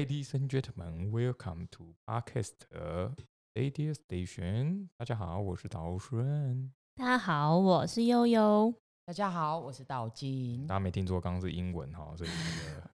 [0.00, 2.54] Ladies and gentlemen, welcome to Podcast
[3.54, 4.88] Radio Station。
[4.96, 6.72] 大家好，我是导顺。
[6.96, 8.72] 大家好，我是悠悠。
[9.04, 10.76] 大家好，我是道金大。
[10.76, 12.90] 家没听错，刚刚是英文哈，所以那个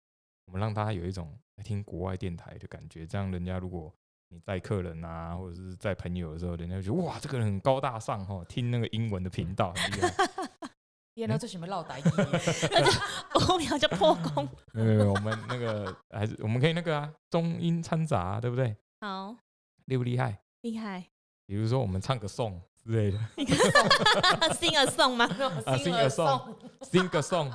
[0.46, 3.94] 我们让大家有一种在听国外电台的感觉，这样人家如果
[4.30, 10.45] 你载客人啊，或者是在朋友的时候，人家就觉得哇，这个人很高大上哈，听那个英文的频道很厉害。
[11.16, 12.02] 天哪，这什么绕台语？
[13.54, 14.46] 五秒就破功。
[14.74, 18.76] 没有没有，我们那个还是我们可以那个啊，中英掺杂、对不对？
[19.00, 19.34] 好
[19.86, 20.38] 厉不厉害？
[20.60, 21.06] 厉害，
[21.46, 23.18] 比如说我们唱个颂之类的，
[24.60, 25.24] sing a song 吗？
[25.64, 27.50] 啊，sing a song，sing a song。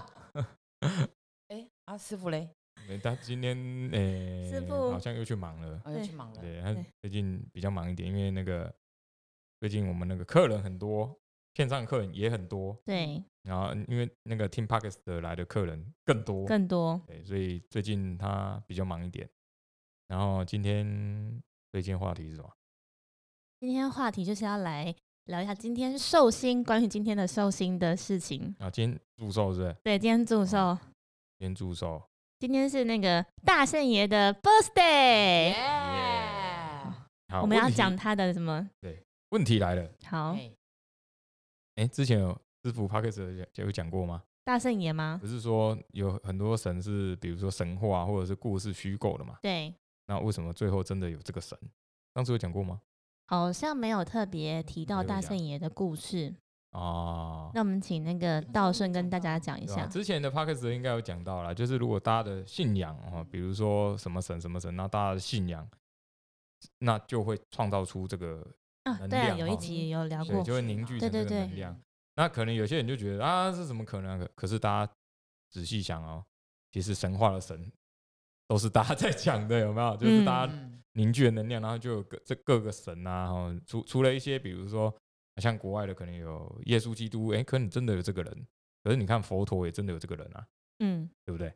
[1.49, 2.49] 哎啊，师傅嘞，
[2.87, 3.55] 没他今天
[3.91, 5.79] 诶、师傅好像又去忙了。
[5.85, 6.41] 我要去忙了。
[6.41, 8.73] 对他对最近比较忙一点，因为那个
[9.59, 11.15] 最近我们那个客人很多，
[11.53, 17.01] 线上客人也很多，对，然后因为那个 Team Parkes 的来的客人更多，更多。
[17.05, 19.29] 对，所以最近他比较忙一点。
[20.07, 22.49] 然后今天最近话题是什么？
[23.59, 24.93] 今天话题就是要来
[25.25, 28.55] 聊一下今天寿星，关于今天的寿星的事情。
[28.59, 29.75] 啊，今天祝寿是不是？
[29.83, 30.77] 对，今天祝寿，
[31.37, 32.01] 今天祝寿，
[32.39, 35.55] 今天是那个大圣爷的 birthday，耶！
[37.27, 38.69] 好，我们要讲他的什么？
[38.81, 39.89] 对问题来了。
[40.05, 40.35] 好，
[41.75, 44.23] 哎哎，之前有师傅 Parkes 有讲有讲过吗？
[44.43, 45.17] 大圣爷吗？
[45.21, 49.37] 不是说有很多神是，比如说神话或者是故事虚构的嘛？
[49.41, 49.73] 对，
[50.07, 51.57] 那为什么最后真的有这个神？
[52.15, 52.81] 上次有讲过吗？
[53.27, 56.33] 好像没有特别提到大圣爷的故事。
[56.71, 59.85] 哦，那我们请那个道顺跟大家讲一下。
[59.85, 65.67] 之前的 p o c k e t 应该有讲到了，就是如果大家的信仰哦，比如说什么神什么神，那大家的信仰，
[66.79, 68.45] 那就会创造出这个，
[68.83, 70.43] 啊，对啊，有一集有聊对，过。
[70.43, 71.81] 就会凝聚成这对对对个能量。
[72.15, 74.17] 那可能有些人就觉得啊，这怎么可能啊？
[74.17, 74.93] 可可是大家
[75.49, 76.23] 仔细想哦，
[76.71, 77.71] 其实神话的神
[78.47, 79.95] 都是大家 在讲的，有没有？
[79.97, 84.93] 就是大家嗯凝聚的能量，然后就有各这各个神啊，哦，除除了一些，比如说
[85.37, 88.47] 像国外的可能有耶稣基督，哎，可能真的有这个人，
[88.83, 90.45] 可是你看佛陀也真的有这个人啊，
[90.79, 91.53] 嗯，对不对？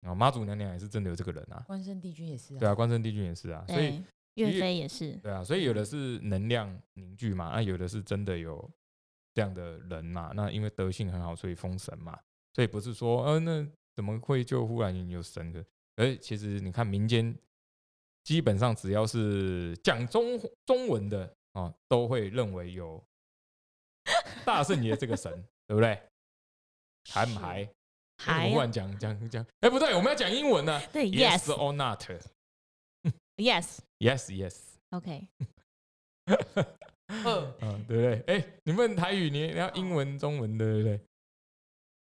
[0.00, 2.54] 然后妈祖娘娘也是真的有这个人啊，关圣帝君也是。
[2.54, 4.02] 啊对啊，，关圣帝君也是啊，所以对，
[4.34, 5.12] 岳飞也是。
[5.16, 8.70] 对啊，所以有的是能量凝聚嘛，那有的是真的有
[9.34, 12.18] 这样的人嘛，那因为德性很好，所以封神嘛，
[12.54, 15.64] 所以不是说呃那怎么会就忽然有神的？
[15.96, 17.36] 而其实你看民间
[18.24, 23.02] 基本上只要是讲中中文的哦，都会认为有
[24.46, 25.32] 大圣爷这个神，
[25.66, 26.00] 对不对？
[27.10, 27.68] 还不还？
[28.18, 30.80] 还我忽然讲讲讲，哎，不对，我们要讲英文呢。
[30.92, 32.02] 对 Yes，yes or not?
[33.40, 34.56] Yes Yes, yes.
[34.90, 35.28] OK，
[37.06, 38.22] 呃，嗯，对不对？
[38.26, 41.00] 哎，你问台语，你你要英文、中文，对不对？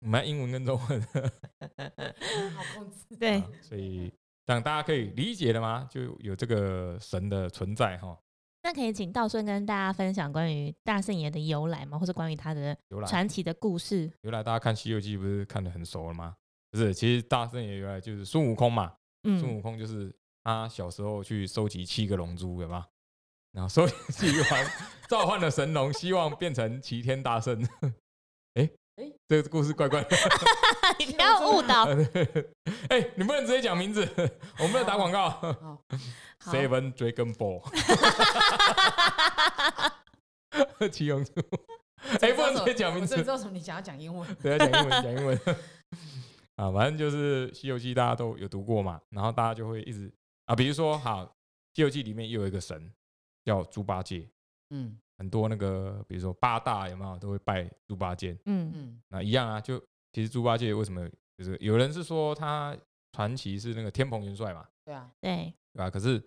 [0.01, 1.01] 我们要英文跟中文，
[2.55, 3.17] 好控制。
[3.19, 4.13] 对啊，所以
[4.47, 5.89] 让大家可以理解了吗？
[5.91, 8.19] 就有这个神的存在哈，
[8.63, 11.99] 那可以请道顺跟大家分享关于大圣爷的由来吗？
[11.99, 14.11] 或者关于他的由来传奇的故事？
[14.23, 16.37] 由来，大家看《西游记》不是看得很熟了吗？
[16.71, 20.15] 不是，其实大圣爷由来就是孙悟空嘛，孙嗯，悟空就是
[20.47, 22.87] 他小时候去收集七个龙珠，有吗？
[23.51, 24.71] 然后收集完，
[25.09, 27.61] 召唤了神龙，希望变成齐天大圣。
[28.55, 28.71] 哎
[29.03, 30.17] 诶这个故事怪怪的。
[31.01, 31.87] 你不要误导。
[32.89, 34.09] 哎、你不能直接讲名字，
[34.59, 35.31] 我们不能打广告。
[35.31, 35.83] 好
[36.45, 37.61] ，Seven Dragon Ball，
[40.89, 41.33] 七龙珠。
[42.21, 44.33] 哎、不能直接讲名字我知，道什么，你想要讲英文。
[44.37, 45.37] 对，要讲英文，讲英文。
[46.55, 50.11] 啊，反正就是《西游记》，大家都有读过嘛，然后大家就会一直
[50.47, 51.25] 啊，比如说，好，
[51.75, 52.93] 《西游记》里面又有一个神
[53.45, 54.29] 叫猪八戒，
[54.71, 59.79] 嗯很多那个，比如说八大有没有都会拜猪八戒，嗯嗯那一样啊，就
[60.13, 62.77] 其实猪八戒为什么就是有人是说他
[63.13, 65.91] 传奇是那个天蓬元帅嘛，对啊，对，对吧？
[65.91, 66.23] 可是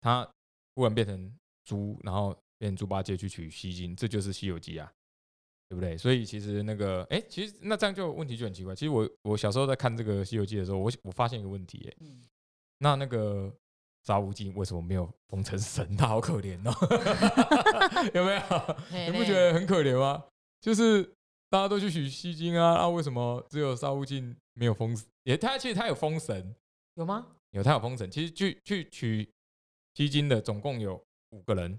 [0.00, 0.28] 他
[0.74, 4.92] 忽然变成猪，然后变成猪八戒去取西经，这就是《西游记》啊，
[5.68, 5.98] 对不对？
[5.98, 8.74] 所以其实那个，哎，其实那这样就问题就很奇怪。
[8.74, 12.22] 其实我我小时候在看这个《西游记》的时候，我我发现一个问题，哎，嗯，
[12.78, 13.52] 那那个
[14.02, 15.96] 沙悟净为什么没有封成神？
[15.96, 16.72] 他好可怜哦，
[18.14, 19.10] 有没有？
[19.10, 20.24] 你不觉得很可怜吗？
[20.60, 21.02] 就是
[21.50, 24.96] 大家都去取西经啊，啊，为什么只有沙悟净没有封？
[25.24, 26.54] 也他其实他有封神，
[26.94, 27.26] 有吗？
[27.50, 28.10] 有他有封神。
[28.10, 29.32] 其实去去取
[29.94, 31.78] 西经的总共有五个人，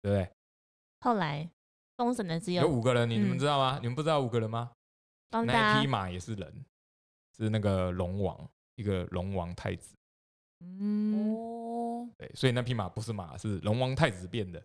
[0.00, 0.30] 对不对？
[1.00, 1.48] 后来
[1.96, 3.78] 封神的只有有五个人，你们嗯知道吗？
[3.82, 4.72] 你们不知道五个人吗？
[5.30, 6.64] 那一匹马也是人，
[7.36, 9.94] 是那个龙王，一个龙王太子。
[10.60, 14.62] 嗯，哦，对，所以那匹马不是马，是龙王太子变的。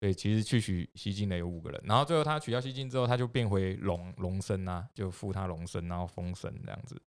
[0.00, 7.00] 对，其实去取西经的有五个人，然后最后他取消西经之后，他就变回龙龙身啊，就附他龙身，然后封神这样子。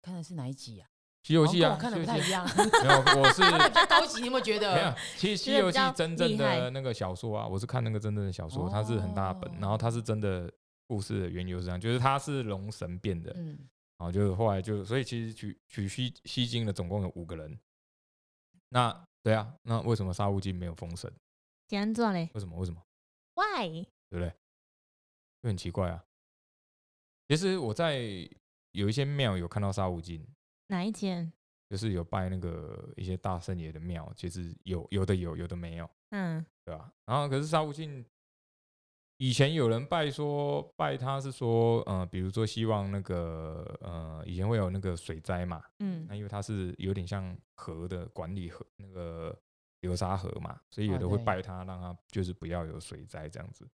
[0.00, 0.88] 看的是哪一集啊？
[1.22, 10.50] 西游记啊，看的不西游记太一样， 没有，我是 比较高级，你有没有觉得没有？，其实《西游记真正的那个小说啊，我是看那个真正的小说，它是很大本，然后它是真的
[10.88, 13.58] 故事的缘由是这样，就是它是龙神变的，嗯，
[14.02, 17.56] 然后就后来就，所以其实取取西西经的总共有五个人。
[18.70, 21.08] 那对啊，那为什么沙悟净没有封神？
[21.68, 22.58] 怎样做嘞为什么？
[22.58, 22.84] 为什么
[23.34, 23.86] ？？Why？
[24.10, 24.34] 对不对？
[25.40, 26.04] 就很奇怪啊。
[27.28, 28.00] 其实我在
[28.72, 30.26] 有一些庙有看到沙悟净，
[30.66, 31.32] 哪一间？
[31.70, 35.88] 就是有拜那个一些大圣爷的庙，其实有有的有，有的没有。
[36.10, 38.04] 嗯对吧、然后可是沙悟净
[39.22, 49.32] 以前有人拜说拜他是说，呃，比如说希望那个呃，以前会有那个水灾嘛，嗯那因为它是有点像河的管理河那个
[49.82, 53.64] 流沙河嘛，所以有哦的会拜他，让他就是不要有水灾这样子。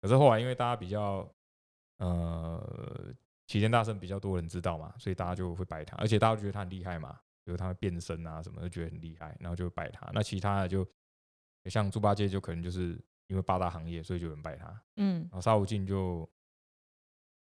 [0.00, 1.30] 可是后来因为大家比较
[1.98, 3.14] 呃
[3.46, 7.12] 齐天大圣比较多人知道嘛，所以大家就会拜他，而且大家觉得他很厉害嘛，
[7.44, 10.10] 比如他会变身啊什么的，就觉得很厉害，然后就拜他。
[10.14, 10.88] 那其他的就
[11.66, 12.98] 像猪八戒就可能就是
[13.28, 14.82] 因为八大行业，所以就有人拜他。
[14.96, 16.28] 嗯然，后沙悟净就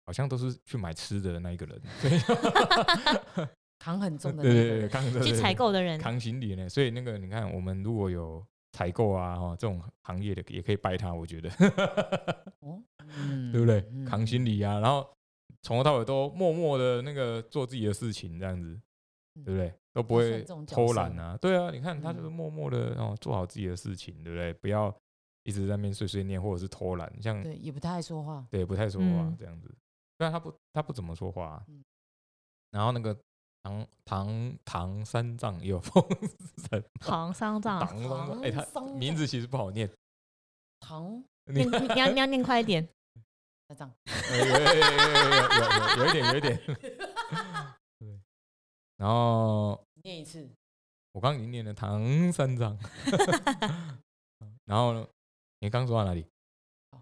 [0.05, 1.81] 好像都是去买吃的那一个人，
[3.79, 6.69] 扛很重的对对扛着去采购的人，扛行李呢。
[6.69, 11.49] 所以那个你看，我们如果有采购啊哈这种行业的，也可以拜他，我觉得
[12.59, 12.81] 哦，
[13.17, 13.85] 嗯对不对？
[13.91, 15.07] 嗯扛行李啊，然后
[15.61, 18.79] 从头到尾都默默的那个做自己的事情，这样子，
[19.43, 19.73] 对不对？
[19.93, 21.37] 都不会偷色懒啊。
[21.41, 24.53] 对啊，你看他就是嗯默默的哦做好自己的事情，对不对？
[24.53, 24.93] 不要
[25.45, 29.67] 一直在面碎碎念，或者是偷懒，像对也不太爱说话，对不太说话这样子。
[30.17, 31.63] 虽然他不他不怎么说话，
[32.71, 33.15] 然后那个
[33.63, 36.03] 唐唐唐三藏有风
[36.69, 38.65] 神 唐三藏，唐哎他
[38.95, 39.87] 名字其实不好念
[40.79, 42.87] 唐， 你你要你要念快一点，
[43.69, 43.91] 三藏
[44.31, 46.59] 有有有点有点，
[47.99, 48.19] 对，
[48.97, 50.49] 然后念一次，
[51.11, 52.77] 我刚刚已经念了唐三藏，
[54.65, 55.07] 然后呢？
[55.59, 56.25] 你刚说到哪里？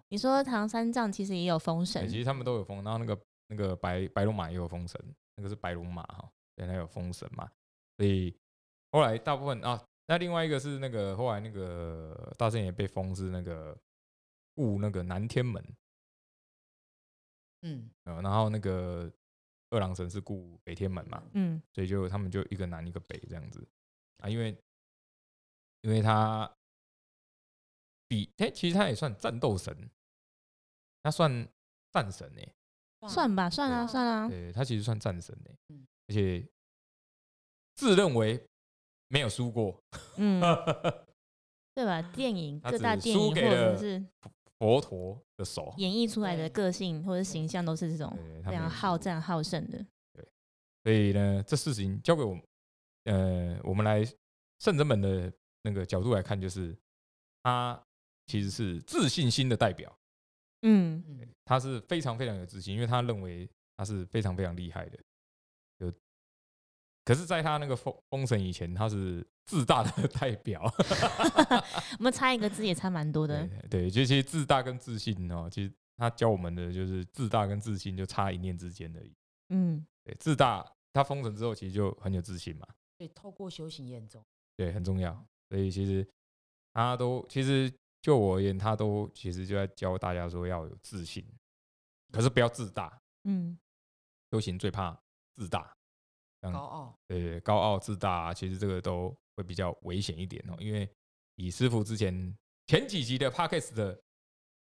[0.10, 7.50] 你说唐三藏其实也有封哎神其，实他们都有封，然后那个那个白白龙马也有封神，那个是白龙马哈，对，它有封神嘛，
[7.98, 8.36] 所以
[8.92, 13.78] 后来大部分啊，那另外一个是那个后来那个大圣也被封是那个
[14.56, 15.64] 顾那个南天门，
[17.62, 19.12] 嗯，呃，然后那个
[19.70, 21.62] 二郎神是顾北天门嘛，嗯。
[21.74, 23.68] 所以就他们就一个南一个北这样子。
[24.18, 24.56] 啊，因为
[25.82, 26.52] 因为他
[28.08, 29.90] 比哎、其实他也算战斗神，
[31.02, 31.48] 他算
[31.92, 36.46] 战神哎、算吧，算啊，算啊，对他其实算战神哎、嗯而且
[37.76, 38.46] 自认为
[39.08, 39.82] 没有输过，
[40.18, 40.42] 嗯，
[41.74, 42.02] 对吧？
[42.02, 44.06] 电影各大电影或者是
[44.60, 48.16] 佛陀的手，演绎出来的对个性或者形象都是这种
[48.46, 49.84] 非常好战好胜的。
[50.84, 52.44] 所以呢，这事情交给我们，
[53.06, 54.04] 呃，我们来
[54.60, 56.78] 圣人们的那个角度来看，就是
[57.42, 57.82] 他
[58.26, 59.96] 其实是自信心的代表，
[60.62, 65.00] 嗯嗯，他是非常非常有自信，因为他认为他是非常非常厉害的。
[65.80, 65.92] 有，
[67.06, 70.64] 可是，在他那个封封神以前，他是自大的 代表。
[72.00, 73.90] 我们差一个字也差蛮多的对。
[73.90, 79.14] 对，就其实自大跟自信哦，其实他教我们的就是自大跟自信就差一念之间而已。
[79.50, 82.68] 嗯对，自大他封神之后，其实就很有自信嘛。
[82.98, 84.24] 对透过修行验重，
[84.56, 85.14] 对，很重要。
[85.50, 86.08] 所以其实
[86.72, 87.72] 他都，其实
[88.04, 91.26] 就我而言，他都其实就在教大家说要有自信，
[92.12, 93.02] 可是不要自大。
[93.24, 93.58] 嗯
[94.30, 95.00] 修行最怕
[95.36, 95.74] 自大，
[96.42, 97.00] 高傲，
[97.44, 100.56] 高傲自大、啊，其实这个都会比较危险一点哦。
[100.60, 100.90] 因为
[101.36, 102.36] 以师傅之前
[102.68, 103.98] 前几集的 podcast 的，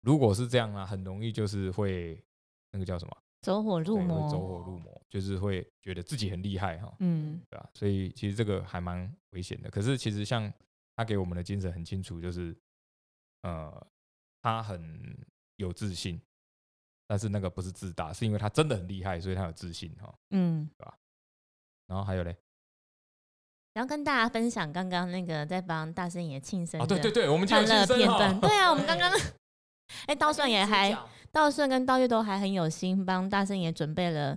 [0.02, 2.22] 如果是这样啊，很容易就是会
[2.70, 3.16] 那个叫什么？
[3.42, 4.30] 走火入魔。
[4.30, 9.70] 走火入魔，就是会觉得自己很厉害哈、嗯对吧、所以其实这个还蛮危险的。
[9.70, 10.52] 可是其实像
[10.94, 12.56] 他给我们的精神很清楚，就是
[13.46, 13.86] 呃，
[14.42, 15.24] 他很
[15.54, 16.20] 有自信，
[17.06, 20.68] 但是那个不是自大，是因为他真的很厉害，所以他有自信哈、嗯，
[21.86, 22.36] 然后还有嘞，
[23.72, 28.40] 然后跟大家分享刚刚那个在帮大圣爷庆生哦，对对的对，我们欢乐片段。
[28.40, 29.12] 对啊，我们刚刚
[30.06, 30.92] 哎，道顺也还
[31.30, 34.36] 道顺跟道月都还很有心，帮大圣爷准备了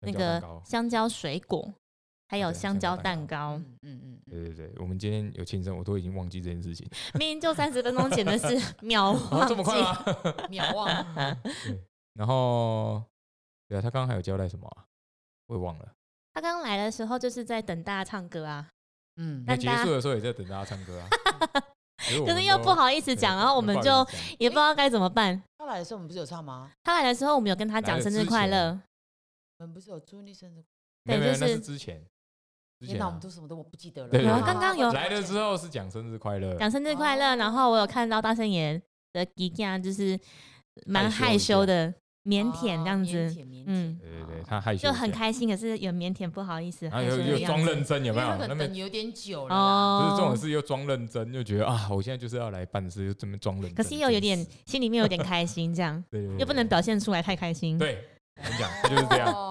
[0.00, 1.72] 那个香蕉水果，
[2.30, 3.60] 还有香蕉蛋蛋糕。
[3.82, 6.88] 嗯嗯对对对，我们今天有庆生，我都已经忘记这件事情。
[7.18, 9.82] 明明就三十分钟前的事， 秒哦，忘这么快记。
[9.82, 10.34] 吗？
[10.48, 10.86] 秒忘，
[12.14, 13.02] 然后，
[13.66, 14.84] 对啊，他刚刚还有交代什么啊？
[15.48, 15.92] 我也忘了。
[16.32, 18.68] 他刚来的时候就是在等大家唱歌啊，
[19.16, 21.08] 嗯那结但大家束的时候也在等大家唱歌啊。
[22.24, 23.90] 可是又不好意思对讲，然后我们就
[24.38, 25.42] 也不知道该怎么办。
[25.58, 26.70] 他来的时候我们不是有唱吗？
[26.84, 28.80] 他来的时候，我们有跟他来讲生日快乐，
[29.58, 30.64] 我们不是有祝你生日，
[31.04, 32.00] 对就是是之前。
[32.86, 33.10] 天哪，我之前啊。
[33.10, 34.42] 们都什么都不记得了。
[34.44, 38.80] 刚刚有来了之后是讲生日快乐，讲生日快乐，然后我有看到大圣爷
[39.12, 40.18] 的吉样，就是
[40.86, 41.92] 蛮害害羞的，
[42.24, 43.98] 腼腆这样子，腆腼嗯。
[43.98, 48.28] 腆对对对，哦他害羞就，很开心，可是有腼腆不好意思，然后害羞又又装认真，有没有？
[48.48, 49.60] 那等有点久了啦。
[49.60, 53.74] 哦，不是这种事又装认真，就觉得啊，我现在就是要来办事，又这么装认真。
[53.74, 56.02] 可是又有点心里面有点开心，这样。
[56.10, 58.04] 对对对又不能表现出来太开心，，对，
[58.36, 59.48] 你讲，他就是这样，哦，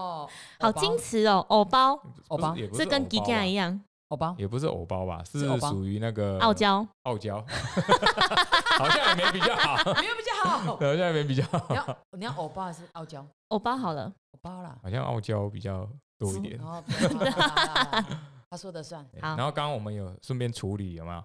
[0.59, 1.93] 好矜持哦，偶包。
[2.27, 2.51] 偶包？
[2.51, 7.43] 不是也不是是跟吉偶包吧样一样，偶包，也不是偶包吧，是属于那个傲娇，傲娇，
[8.77, 10.75] 好像也没比较好，没有比较好。
[10.75, 11.65] 好像也没比较好。
[11.69, 13.25] 你，要你要偶包还是傲娇？
[13.49, 14.77] 偶包好了，偶包啦。
[14.83, 16.59] 好像傲娇比较多一点。
[18.49, 19.03] 他说的算。
[19.21, 19.35] 好。
[19.35, 21.23] 然后刚刚我们有顺便处理有没有？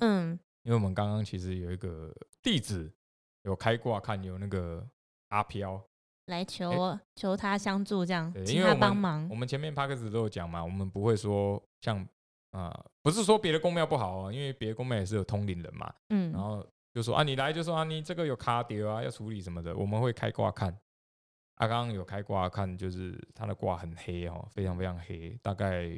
[0.00, 2.90] 嗯，因为我们刚刚其实有一个弟子
[3.42, 4.86] 有开挂看有那个
[5.28, 5.82] 阿飘，
[6.26, 12.06] 来求求他相助，这样请他帮忙我，们前面 p a c k 都有讲嘛，我们不会说像
[12.50, 20.70] 啊、不是说别的公庙不好哦，因为别的公庙也是有通灵人嘛，嗯然嗯，后就说啊，你来就说啊，你这个有卡丢啊，要处理什么的，我们会开挂看。
[21.56, 25.96] 啊，刚刚有开挂看，就是他的挂很黑哦，非常非常黑，大概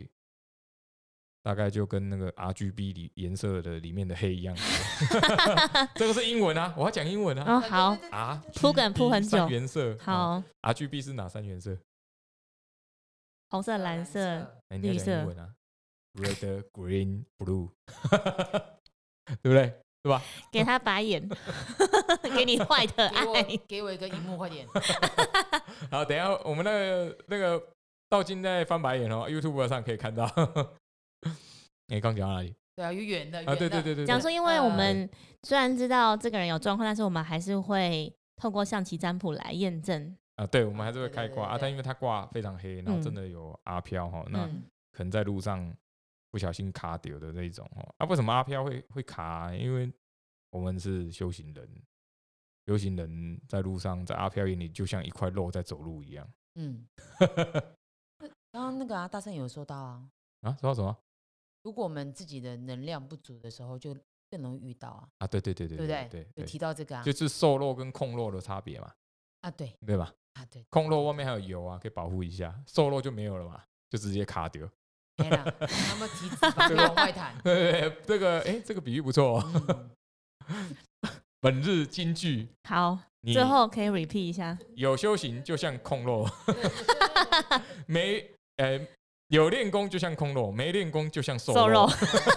[1.46, 4.56] 大概就跟那个 R G B 里颜色的里面的黑一样。
[5.94, 7.44] 这个是英文啊，我要讲英文啊。
[7.54, 11.78] 哦好，啊，铺梗铺很久原色好，，R G B 是哪三原色？
[13.48, 15.54] 红色、蓝色，绿色讲英文啊
[16.14, 17.70] ，Red, Green, Blue，
[19.40, 19.72] 对不对？
[20.02, 20.20] 是吧？
[20.50, 21.28] 给他 白眼，
[22.34, 24.66] 给你坏的给我爱，给我一个荧幕，快点。
[25.92, 27.62] 好，等一下我们那个那个
[28.08, 30.26] 道金在翻白眼哦，YouTube 上可以看到。
[31.88, 33.54] 你 刚讲到哪里对啊，有远的啊？
[33.56, 35.10] 对对对对，对讲说，因为我呃们
[35.44, 40.16] 虽然知道这个人有状况，但是我们还是会透过象棋占卜来验证。
[40.36, 45.74] 啊，对，我们还是会对对开挂啊，对对但因为他挂非常黑，然后真的有阿飘哈，那嗯可能在路上
[46.30, 47.94] 不小心卡丢的那一种哦。
[47.98, 49.54] 啊，为什么阿飘会会卡啊？
[49.54, 49.90] 因为
[50.50, 51.66] 我们是修行人，
[52.66, 56.86] 修行人在路上，在阿飘眼里就像一块肉在走路一样嗯，
[58.52, 60.08] 刚刚那个啊，大圣有说到啊，
[60.42, 60.52] 啊。
[60.60, 60.94] 说到什么
[61.66, 63.92] 如果我们自己的能量不足的时候，就
[64.30, 65.26] 更容易遇到啊，啊？
[65.26, 66.08] 对对对对对不对？
[66.08, 68.88] 对有，提到这个啊，就是瘦肉跟控肉的差别嘛，
[69.40, 70.14] 啊，对对吧？
[70.34, 74.64] 啊，对，控肉外面还有油啊，可以保护一下，瘦肉就没有了嘛，就直接卡掉。
[75.16, 77.36] 没啦，那么体脂肪就 往外弹。
[77.42, 79.42] 对对对，这个哎，这个比喻不错
[81.42, 82.96] 本日金句，好，
[83.32, 84.56] 最后可以 repeat 一下。
[84.76, 86.28] 有修行就像控肉，
[87.88, 88.86] 没呃
[89.28, 91.88] 有练功就像空肉，没练功就像瘦瘦肉。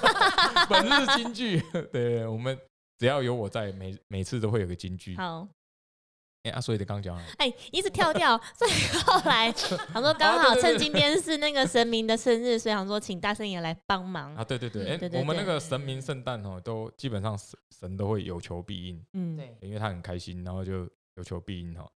[0.69, 2.57] 本日金句， 对我们
[2.97, 5.15] 只要有我在，每每次都会有个金句。
[5.15, 5.47] 好，
[6.43, 8.71] 哎、啊，所以的刚讲了，哎，一直跳跳， 所以
[9.05, 14.33] 后来想说刚好趁今天是那个神明的生日，所以想说请大圣爷来帮忙。
[14.35, 14.43] 啊，。
[14.43, 21.89] 对对对，哎、我们那对个神明圣诞哦，都基本上神神都会有求必应，嗯，对，因为他很开心，然后就有求必应哦。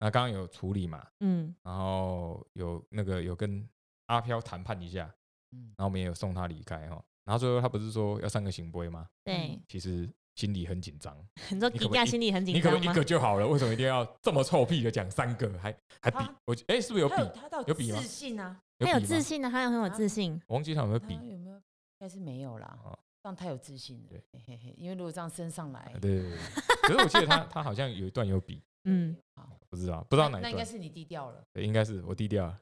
[0.00, 3.66] 那刚刚有处理嘛，嗯，然后有那个有跟
[4.06, 5.12] 阿飘谈判一下，
[5.52, 7.02] 嗯然后我们也有送他离开哈。
[7.24, 9.06] 然后最后他不是说要三个行杯吗？
[9.24, 11.16] 对，其实心里很紧张，
[11.50, 12.94] 你说底价心里很紧张你可不可以一？
[12.94, 13.46] 个就好了？
[13.46, 15.50] 为什么一定要这么臭屁的讲三个？
[15.58, 19.00] 还还比他我哎、是不是有比他有比吗自信啊，他有？
[19.00, 20.40] 自信的，他很有自信。
[20.46, 21.14] 我忘记他有没有他比。
[21.14, 21.56] 有没有？
[21.56, 21.62] 应
[22.00, 24.22] 该是没有啦哦，这样太有自信了对。
[24.32, 26.38] 嘿嘿嘿，因为如果这样升上来啊，对对对。
[26.82, 31.42] 可是我记得他 他好像有一段有比，嗯，好，不知道不知道哪一段，那应该是你低调了。
[31.54, 32.60] 对应该是我低调了。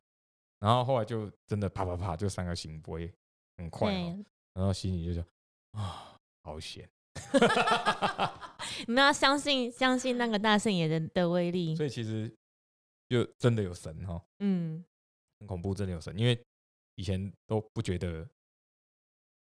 [0.63, 3.13] 然后后来就真的啪啪啪就三个醒杯，
[3.57, 4.25] 很快哦。
[4.55, 5.27] 然后心里就说
[5.73, 6.89] 啊，好险。
[8.87, 11.75] 你们要相信相信那个大圣爷的的威力。
[11.75, 12.33] 所以其实
[13.09, 14.85] 就真的有神哈，嗯，
[15.41, 16.17] 很恐怖，真的有神。
[16.17, 16.41] 因为
[16.95, 18.25] 以前都不觉得，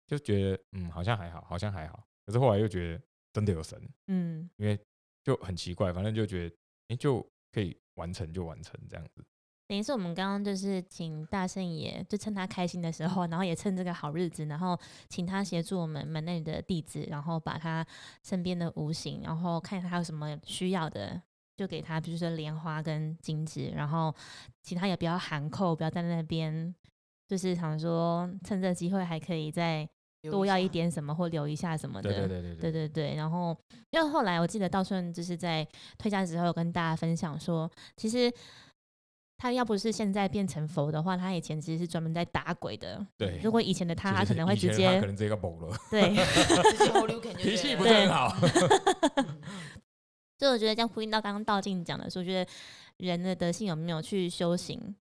[0.05, 2.07] 就觉得嗯好像还好，好像还好。
[2.27, 4.79] 可是后来又觉得真的有神，嗯，因为
[5.23, 6.55] 就很奇怪，反正就觉得
[6.89, 9.25] 哎、诶就可以完成就完成这样子。
[9.69, 14.75] 等于是我们刚刚就是请大圣爷，就趁他开心的时候，然后也趁这个好日子，然后
[15.07, 17.85] 请他协助我们门内的弟子，然后把他
[18.23, 21.21] 身边的无形，然后看他有什么需要的，
[21.55, 24.11] 就给他，比如说莲花跟金子，然后
[24.63, 26.73] 其他也不要含扣，不要在那边，
[27.27, 29.87] 就是想说趁这机会还可以再
[30.23, 32.09] 多要一，点什么或留一下什么的。
[32.09, 33.55] 对对对对对对对，然后
[33.91, 35.63] 因为后来我记得道顺就是在
[35.99, 38.33] 退家之后有跟大家分享说，其实
[39.41, 43.05] 他要不是现在变成佛的话，他以前其实是专门在打鬼的。
[43.17, 43.39] 对。
[43.41, 48.35] 如果以前的他，他可能会直接他可能直接个懵了， 对，脾气不是很好。
[50.37, 52.51] 所以我觉得这样呼应到刚刚道静讲的说，我觉得
[52.97, 54.93] 人的德性有没有去修行，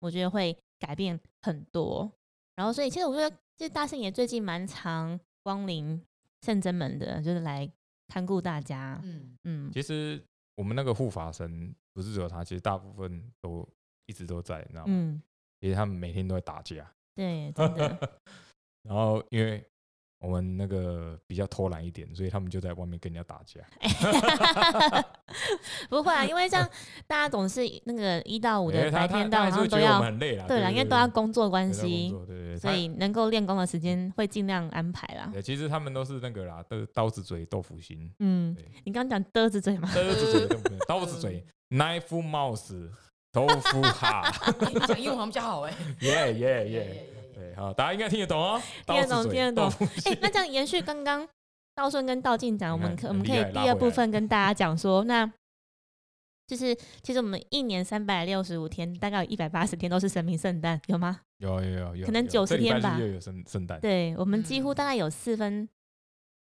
[0.00, 2.10] 我觉得会改变很多。
[2.56, 6.00] 然后所以其实我觉得，其实大圣爷最近蛮常光临
[6.40, 7.70] 圣真门的，就是来
[8.08, 8.98] 看顾大家。
[9.02, 10.22] 嗯，嗯，其实
[10.56, 13.66] 我们那个护法神不是只有他，其实大部分都
[14.12, 14.86] 一直都在，你知道吗？
[14.88, 15.22] 嗯，
[15.58, 17.98] 其实他们每天都在打架，对，真的，
[18.84, 19.64] 然后因为
[20.20, 23.60] 我们那个比较偷懒一点，所以他们就在外面跟人家打架。
[25.88, 26.68] 不会啊，因为像
[27.06, 35.30] 大家总是那个一到五的白天到他还是会觉得我晚上都要很累啦，对啦，因为都要工作关系对对对，所以能够练功的时间会尽量安排啦。
[35.32, 38.54] 对其实他们都是那个啦，都刀子嘴豆腐心，嗯，
[38.84, 39.90] 你刚刚讲刀子嘴吗？
[39.94, 42.90] 刀子嘴豆腐心 刀子嘴 knife mouse
[43.32, 44.30] 豆腐哈，
[44.86, 45.74] 讲英文好像比较好哎。
[46.00, 49.72] 耶耶耶，对，好，大家应该听得懂哦，听得懂听得懂。
[50.04, 51.26] 哎、那这样延续刚刚
[51.74, 55.30] 道顺跟道静讲，我们可我们可以第二部分跟大家讲说，那
[56.46, 61.20] 就是其实我们一年三百六十五天，大概有一百八十天都是神明圣诞，有吗？
[61.38, 65.66] 有有有有，可能90有这礼拜天吧日又有圣圣诞，对，我们几乎嗯大概有四分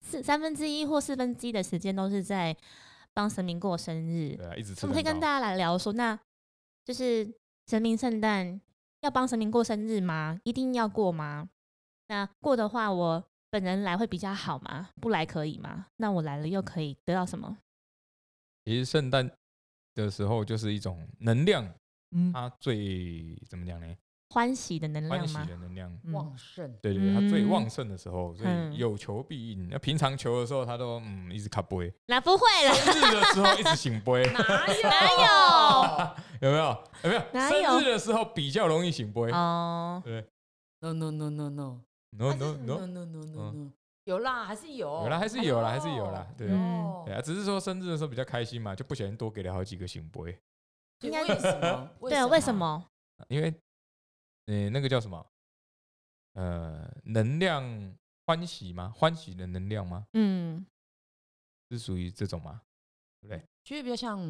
[0.05, 2.57] 四三分之一或四分之一的时间都是在
[3.13, 4.37] 帮神明过生日。
[4.37, 6.17] 对啊，一直我们可以跟大家来聊说，那
[6.87, 7.29] 就是
[7.67, 8.61] 神明圣诞
[9.01, 10.41] 要帮神明过生日吗？
[10.45, 11.51] 一定要过吗？
[12.07, 14.91] 那过的话，我本人来会比较好吗？
[15.01, 15.89] 不来可以吗？
[15.97, 17.59] 那我来了又可以得到什么？
[18.65, 19.29] 其实圣诞
[19.95, 21.69] 的时候就是一种能量，
[22.13, 23.97] 嗯，它最怎么讲呢？
[24.29, 25.51] 欢喜的能欢喜量吗？
[25.51, 26.13] 的能量，嗯。
[26.13, 27.49] 旺盛，对对对，它最嗯。
[27.49, 28.73] 旺盛的时候，所嗯。
[28.73, 29.69] 以有求必应。
[29.69, 34.83] 那平常求的时候，他都嗯一直卡杯，那不会了，生日的时候一直醒杯， 哪有？
[34.83, 36.85] 哪 有没有？
[37.05, 37.23] 有没有？
[37.33, 37.63] 哪有？
[37.71, 39.31] 生日的时候比较容易醒杯。
[39.31, 40.25] 哦，对
[40.81, 41.51] ？No no no no 是
[42.17, 43.71] no no no，no no no no，
[44.05, 46.49] 有啦，还是有，有啦还是有啦还是有啦对。
[46.51, 50.39] 哦对啊，只是说生日的时候比较开心嘛，就不小心多给了好几个醒杯，
[51.03, 51.89] 应该为什么？
[52.01, 52.55] 对啊，为什？
[52.55, 52.85] 么？
[53.29, 53.55] 因为
[54.47, 55.27] 呃那个叫什么？
[56.35, 58.93] 呃，能量欢喜吗？
[58.95, 60.07] 欢喜的能量吗？
[60.13, 60.67] 嗯，
[61.71, 62.63] 是属于这种吗？
[63.21, 63.49] 对不对？
[63.65, 64.21] 觉得比较像，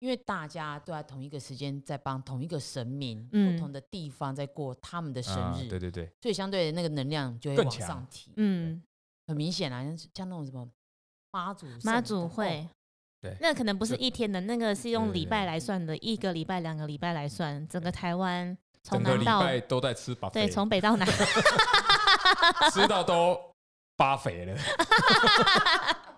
[0.00, 8.32] 因为大家都在同一个时间在帮同一个神明，嗯不同的地方在过他们的生啊日，对对对，所以相对的那个能量就会往上提。
[8.36, 8.82] 嗯，
[9.28, 10.68] 很明显啊，像像那种什么
[11.30, 12.68] 妈祖妈祖会哦，
[13.20, 21.06] 对那可能不是一天的，那个是用对对礼拜对来算的，一个礼拜、两个礼拜来算，整个台湾从整个礼南到拜都在吃把对，从北到南，
[22.72, 23.38] 吃到都
[23.96, 24.56] 发肥了。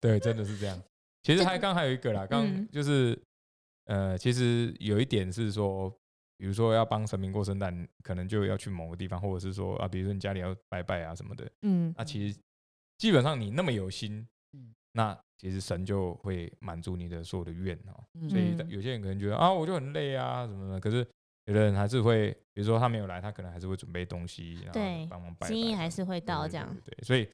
[0.00, 0.80] 对，真的是这样。
[1.22, 3.18] 其实还刚还有一个啦，刚嗯就是
[3.84, 5.88] 呃，其实有一点是说，
[6.36, 11.48] 比如说要帮神明过圣诞，可能就要去某个地方，或者是说啊，比如说你家里要拜拜啊什么的。
[11.62, 12.38] 嗯那其实
[12.98, 18.04] 基本上你那么有心嗯，那其实神就会满足你的所有的愿哦。
[18.14, 21.06] 嗯所以嗯有些人可能觉得啊，我就很累啊什么的，可是
[21.46, 27.28] 有的人还是会，比如说他没有来，他可能还是会准备东西，然对后帮忙拜拜心意还是会对对对到这样，对对，所以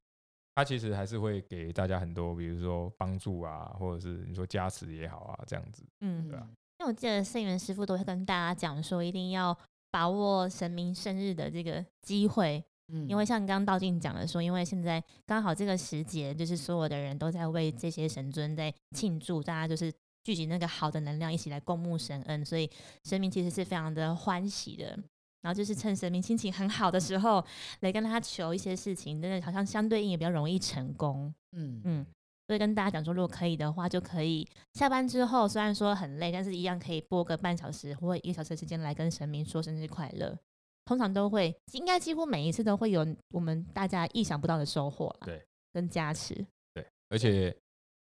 [0.55, 5.85] 他其实还是会给大家很多，比如说帮助啊，或者是你说加持也好啊，这样子。
[6.01, 9.57] 嗯，对啊因为我记得圣元师傅都会跟大家讲说，一定要
[9.91, 19.93] 把握神明生日的这个机会，嗯因为像刚刚道静讲的说，因为现在刚好这个时节，就是所有的人都在为这些神尊在庆祝，大家就是
[20.25, 22.71] 聚集那个好的能量，一起来共沐神恩，所以
[23.05, 24.99] 神明其实是非常的欢喜的。
[25.41, 27.45] 然后就是趁神明心情很好的时候，
[27.81, 31.33] 来跟他求一些事情，真的好像相对应也比较容易成功。
[31.53, 32.07] 嗯嗯，
[32.49, 40.37] 所以跟大家讲说，如果可以的话，就可以下班之后，虽然说很累，但是一样可以播个半小时或一个小时的时间来跟神明说生日快乐。
[40.85, 46.35] 通常都会，应该几乎每一次都会有我们大家意想不到的收获啦，对，跟加持，
[46.75, 47.55] 对，而且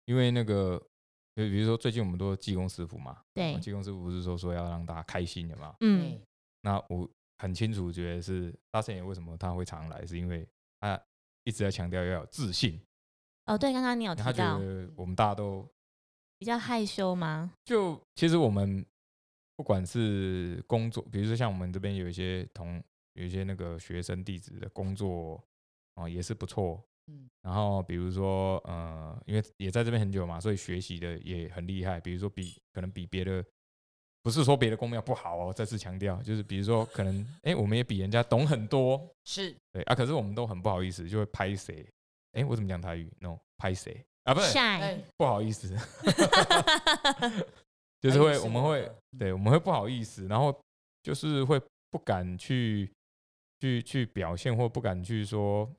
[0.04, 0.80] 因为那个，
[1.34, 5.74] 就比如说最近我们都济公师傅嘛，对济公师傅不是说说要让大家开心的嘛？
[5.80, 6.20] 嗯
[6.62, 10.48] 那我很清楚觉得是大圣爷为什么他会常来，是因为
[10.80, 10.98] 他
[11.42, 12.80] 一直在强调要有自信，
[13.46, 15.68] 哦，对，刚刚你有提他觉到得我们大家都
[16.38, 17.52] 比较害羞吗？
[17.64, 18.86] 就其实我们
[19.56, 22.82] 不管是工作，比如说像我们这边有一些同
[23.14, 25.42] 有一些那个学生弟子的工作
[25.96, 33.44] 哦也是不错，嗯然后比如说呃，因为也在这边很久嘛，所以学习的也很厉害，比如说比可能比别的。
[34.22, 41.86] 不是说别的公庙不好哦，再次强调，就是比如说可能哎、我们也比人家懂很多，是对啊，可是我们都很不好意思，就会拍谁？
[42.32, 44.32] 哎、我怎么讲台语？no，拍谁啊？
[44.32, 44.58] 不是
[45.18, 45.76] 不好意思，
[48.00, 50.58] 就是会我们会对我们会不好意思，然后
[51.02, 52.90] 就是会不敢去
[53.60, 55.70] 去去表现，或不敢去说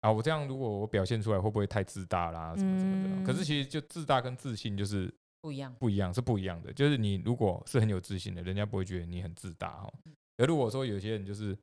[0.00, 3.22] 啊，我这样如果我表现出来会不会太自大啦，什么什么的。
[3.24, 6.72] 可是嗯其实就自大跟自信就是不一样，不一样，是不一样的。
[6.72, 9.92] 就是你如果是很有自信的，人家不会觉得你很自大哦。
[10.38, 11.56] 而如果说有些人就是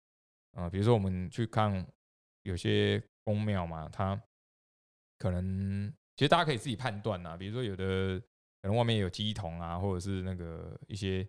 [0.54, 1.86] 啊、比如说我们去看
[2.44, 4.20] 有些宫庙嘛，他
[5.20, 8.20] 可能其实大家可以自己判断呐，比如说有的
[8.62, 11.28] 可能外面有鸡童啊，或者是那个一些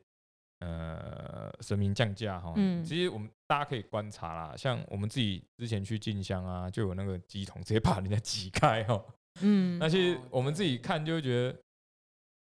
[0.61, 2.85] 呃神明降价哈，嗯。
[2.85, 9.05] 其实我们大家可以观察啦，像我们自己之前去进香啊，就有那个鸡桶直接把人家挤开哦，
[9.41, 9.79] 嗯。
[9.79, 11.61] 那，其实哦我们自己看就会觉得，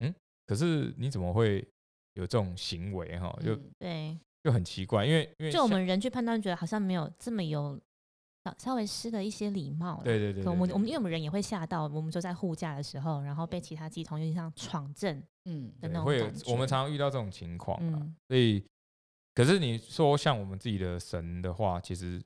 [0.00, 0.14] 嗯，
[0.46, 1.66] 可是你怎么会
[2.14, 3.36] 有这种行为哈？
[3.42, 7.80] 就嗯对，就很奇怪，因为因为就我们人去判断，觉得好像没有这么有
[8.44, 10.04] 稍稍微失了一些礼貌了。
[10.04, 16.32] 对对对，可我们我们因为我们人也会吓到，我们就在护驾的时候，然后被其他机童有点像闯阵嗯的那种。
[16.46, 18.62] 我们常常遇到这种情况啊，嗯所以
[19.34, 22.22] 可是你说像我们自己的神的话，其实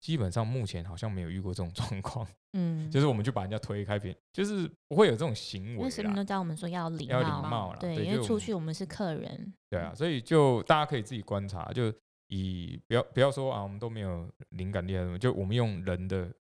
[0.00, 6.16] 基本上目前好像没有遇过这种 状况，嗯，就是我们就把人家推开，别就是不会有这种行为因为神明啦。
[6.16, 11.92] 都教我们说要礼要礼貌，貌啦对，对就我们因为出去我们是客人，对啊，所以就大家可以自己观察，就
[12.28, 16.32] 以不要不要说啊，我们都没有灵感力啊什么，就我们用人的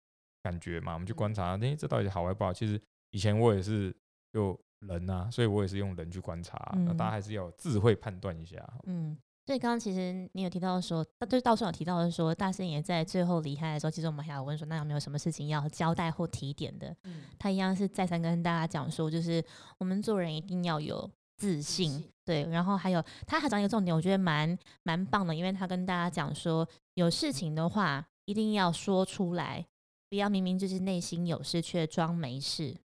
[0.43, 2.53] 感觉嘛，我们去观察，哎、这到底好还不好？
[2.53, 3.95] 其实以前我也是
[4.33, 8.57] 就人啊，所以我也是用人去观察，那大家嗯还是要智慧判断一下。
[8.85, 9.17] 嗯。
[9.47, 16.93] 所以刚刚其实你有提到说，就是道顺有提到的说，大圣爷在最后离开的时候，其实我们还有问说，那有没有什么事情要交代或提点的？
[17.05, 19.41] 嗯他一样是再三跟大家讲说，就是
[19.79, 22.45] 我们做人一定要有自信，信对。
[22.51, 29.67] 然后还有他还讲一个重点，我觉得蛮蛮棒的，因为他跟大家讲说，有事情的话一定要说出来，
[30.09, 32.77] 不要明明就是内心有事却装没事。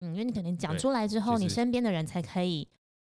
[0.00, 2.68] 嗯，因为你可能讲出来之后，你身边的人才可以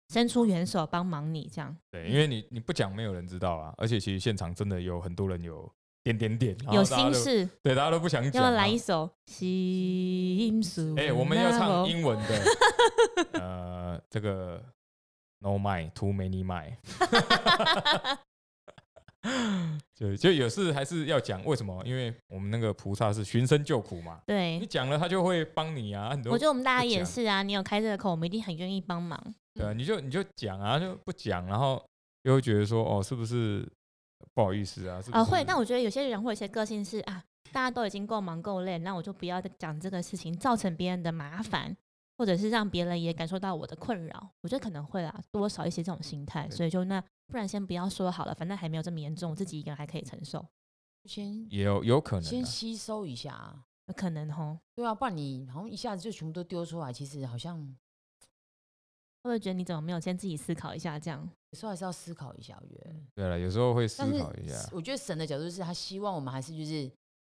[0.10, 5.68] 伸出援手帮忙你，这样对，因为你你不讲，没有人知道啊，而且其实现场真的有很多人有
[6.04, 8.46] 点点点，有心事，对，大家都不想讲、啊。
[8.46, 10.94] 要不要来一首心事？
[10.96, 12.44] 哎、我们要唱英文的，
[13.42, 14.64] 呃，这个
[15.46, 16.74] No mind, too many mind。
[19.94, 21.84] 就就有事还是要讲，为什么？
[21.86, 26.10] 因为我们那个菩萨是寻声救苦嘛，对你，讲了他就会帮你啊。
[26.10, 29.20] 很多我觉得我们大家也是啊，你有开这个口，我们一定很愿意帮忙。
[29.54, 31.80] 对啊，你就你就讲啊，就不讲，然后
[32.24, 33.68] 又会觉得说，哦，是不是
[34.34, 35.00] 不好意思啊？
[35.00, 41.76] 是啊、是会，但我觉得有些人会有一些个性是啊，大家都已经够忙够累，那我就不要再讲这个事情，造成别人的麻烦，
[42.18, 44.30] 或者是让别人也感受到我的困扰。
[44.42, 50.46] 我觉得可能会啦，多少一些这种心态，所以就那不然先不要说好了，反正还没有这么严重，我自己一个人还可以承受，
[51.06, 52.46] 先也有有可能、先啊。
[52.46, 53.66] 吸收一下啊。
[53.88, 54.58] 有可能吼。
[54.74, 61.30] 对啊，不然你好像一下子就全部都丢出来，其实好像会不会觉得你怎么没有先自己思考一下这样？
[61.52, 62.58] 有时候还是要思考一下。
[62.62, 64.56] 我觉得，对了，有时候会思考一下。
[64.72, 66.92] 我觉得神的角度是他希望我们还是就是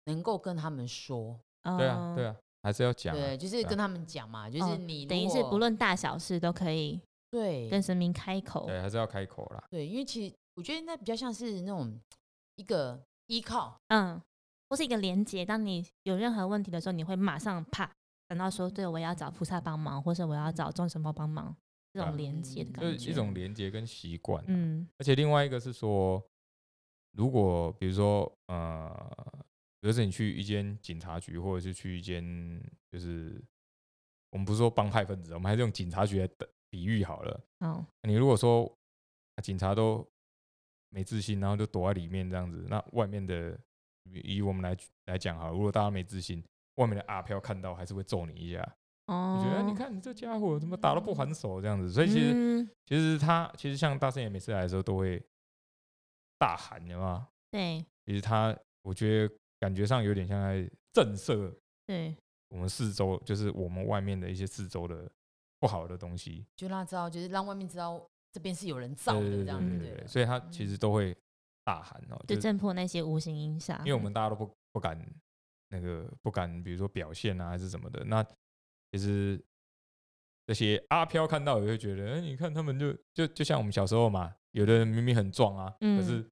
[0.07, 3.19] 能够跟他们说，对啊，对啊，啊，还是要讲、啊。
[3.19, 8.67] 对，就是跟他们讲嘛，就是哦你等于是不论大小事都可以对跟神明开口。
[8.67, 9.65] 对，还是要开口啦。
[9.71, 11.99] 对，因为其实我觉得那比较像是那种
[12.57, 14.21] 一个依靠，嗯，
[14.69, 15.45] 或是一个连接。
[15.45, 17.91] 当你有任何问题的时候，你会马上怕，
[18.29, 21.57] 等到说，对我要找菩萨帮忙，或是我要找众神婆帮忙，
[21.93, 22.93] 这啊种连接的嗯感觉。
[22.93, 24.47] 就是一种连接跟习惯、啊。
[24.49, 26.23] 嗯而且另外一个是说，
[27.13, 29.13] 如果比如说呃，
[29.81, 33.43] 比如说你去一间警察局，或者是去一间就是
[34.31, 37.41] 我们不是说帮派分子，我们还是用警察局来的比喻好了。
[37.61, 38.65] 哦你如果说、
[39.37, 40.07] 啊警察都
[40.91, 43.59] 没自信，然后就躲在里面这样子，那外面的
[44.05, 52.71] 以以我们来来讲哈，如果大家没自信，外面的阿飘看到还是会揍你一下，哦，你觉得你看你这家伙怎么打都不还手这样子，所以其实、嗯。
[52.85, 55.25] 其实他其实像大圣爷每次来的时候都会
[56.39, 57.29] 大喊，的嘛？
[57.51, 57.83] 对。
[58.05, 61.55] 其实他我觉得感觉上有点像在震慑
[61.87, 62.17] 对
[62.49, 65.09] 我们四周，就是我们外面的一些四周的
[65.61, 66.45] 不好的东西。
[66.57, 71.17] 就让他知道，就是让外面知道这边是有人造对对的这样子，对对对，所以他其实都会
[71.63, 73.79] 大喊哦，就震破那些无形音响。
[73.81, 74.99] 因为我们大家都不不敢
[75.69, 78.03] 那个不敢，比如说表现啊还是什么的。
[78.05, 78.25] 那
[78.91, 79.41] 其实
[80.47, 86.29] 这些阿飘看到也会觉得，哎、你看他们就就就像我们小时候嘛，有的人明明很壮啊，嗯可是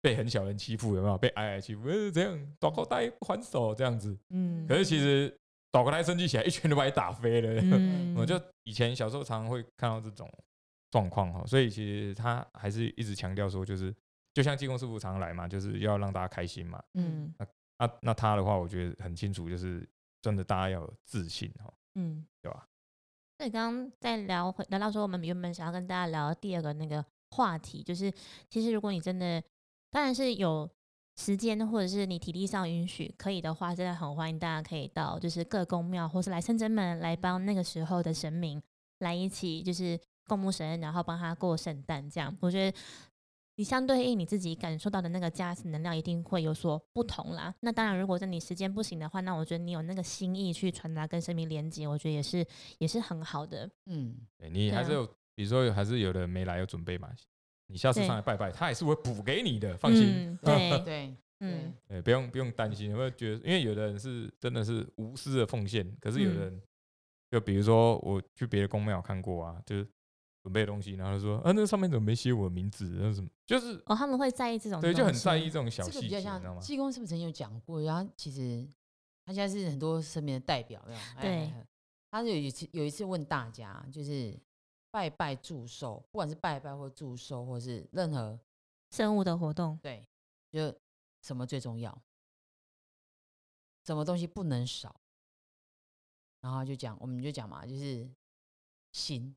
[0.00, 1.18] 被很小人欺负，有没有？
[1.18, 4.16] 被矮矮欺负，呃，这样倒口袋不还手这样子。
[4.30, 5.34] 嗯，可是其实
[5.70, 7.60] 倒口袋生气起来，一拳就把你打飞了。
[7.62, 10.30] 嗯我就以前小时候常常会看到这种
[10.90, 13.94] 状况哈，所以其实他还是一直强调说，就是
[14.34, 16.82] 就像济公师傅常来嘛，就是要让大家开心嘛。
[16.94, 17.32] 嗯
[17.78, 19.88] 那那他的话，我觉得很清楚，就是
[20.20, 21.72] 真的大家要有自信哈。
[21.94, 22.66] 嗯，对吧？
[23.38, 28.12] 那你刚刚在聊回聊到说，我们原本想要跟大家聊的第二个那个话题，就是
[28.50, 29.42] 其实如果你真的，
[29.90, 30.70] 当然是有
[31.16, 38.62] 时间或者是你体力上允许可以的话，真的很欢迎大家可以到就是各宫庙或是来深圳门来帮那个时候的神明
[39.00, 42.34] 来一起就是供牧神，然后帮他过圣诞这样。
[42.40, 42.78] 我觉得
[43.56, 47.54] 你相对应你自己感受到的那个加持能量一定会有所不同啦。
[47.60, 52.46] 那当然，如果是你时间不行的话，那我觉得你有那个心意去传达跟神明连接，我觉得也是
[52.78, 53.68] 也是很好的。
[53.86, 54.16] 嗯，
[54.50, 57.10] 你还是有，比如说还是有的人没来有准备嘛，
[57.70, 60.04] 你下次上来拜拜，他也是会补给你的，放心。
[60.06, 63.36] 嗯， 对， 对嗯对，对，不用不用担心，有没有觉得？
[63.38, 66.60] 因为有的人是真的是无私的奉献，可是有人，
[67.30, 69.86] 就比如说我去别的公庙看过啊，就是
[70.42, 72.84] 准备东西，然后就说啊，那上面怎么没写我的名字？
[73.00, 75.52] 那什么，就是哦，他们会在意这种，对，就很在意这。
[75.58, 76.60] 种小这个细节，你知道吗？
[76.60, 77.80] 济公是不是曾经有讲过？
[77.82, 78.66] 然后其实
[79.24, 80.82] 他现在是很多身边的代表，
[81.20, 81.66] 对哎哎
[82.10, 84.36] 他有一次有一次问大家，就是
[84.90, 88.38] 拜拜祝寿，不管是拜拜或祝寿，或是任何
[88.90, 90.04] 生物的活动，对，
[90.50, 90.74] 就
[91.22, 91.96] 什么最重要，
[93.84, 95.00] 什么东西不能少，
[96.40, 98.08] 然后就讲，我们就讲嘛，就是
[98.92, 99.34] 心，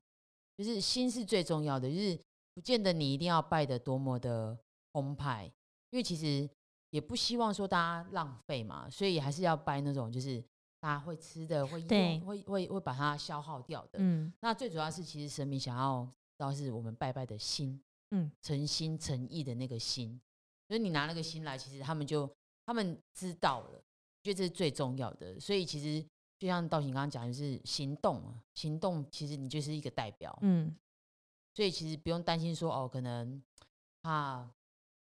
[0.56, 2.20] 就是心是最重要的，就是
[2.54, 4.58] 不见得你一定要拜的多么的
[4.92, 5.44] 澎湃，
[5.90, 6.48] 因为其实
[6.90, 10.44] 也不希望说大家浪费嘛，所以还是要拜那种就是
[10.84, 13.92] 大家会吃的，会用，会会会把它消耗掉的。
[14.00, 20.20] 嗯那最主要是，其实神明想要知道是我们拜拜的心，嗯，诚心诚意的那个心。
[20.68, 22.30] 所以你拿那个心来，其实他们就
[22.66, 23.82] 他们知道了，
[24.22, 25.40] 觉得这是最重要的。
[25.40, 26.06] 所以其实
[26.38, 30.38] 就像道行刚刚讲，就是行动啊，行动其实你就是一个代表。
[30.42, 30.76] 嗯
[31.54, 33.42] 所以其实不用担心说哦，可能
[34.02, 34.46] 怕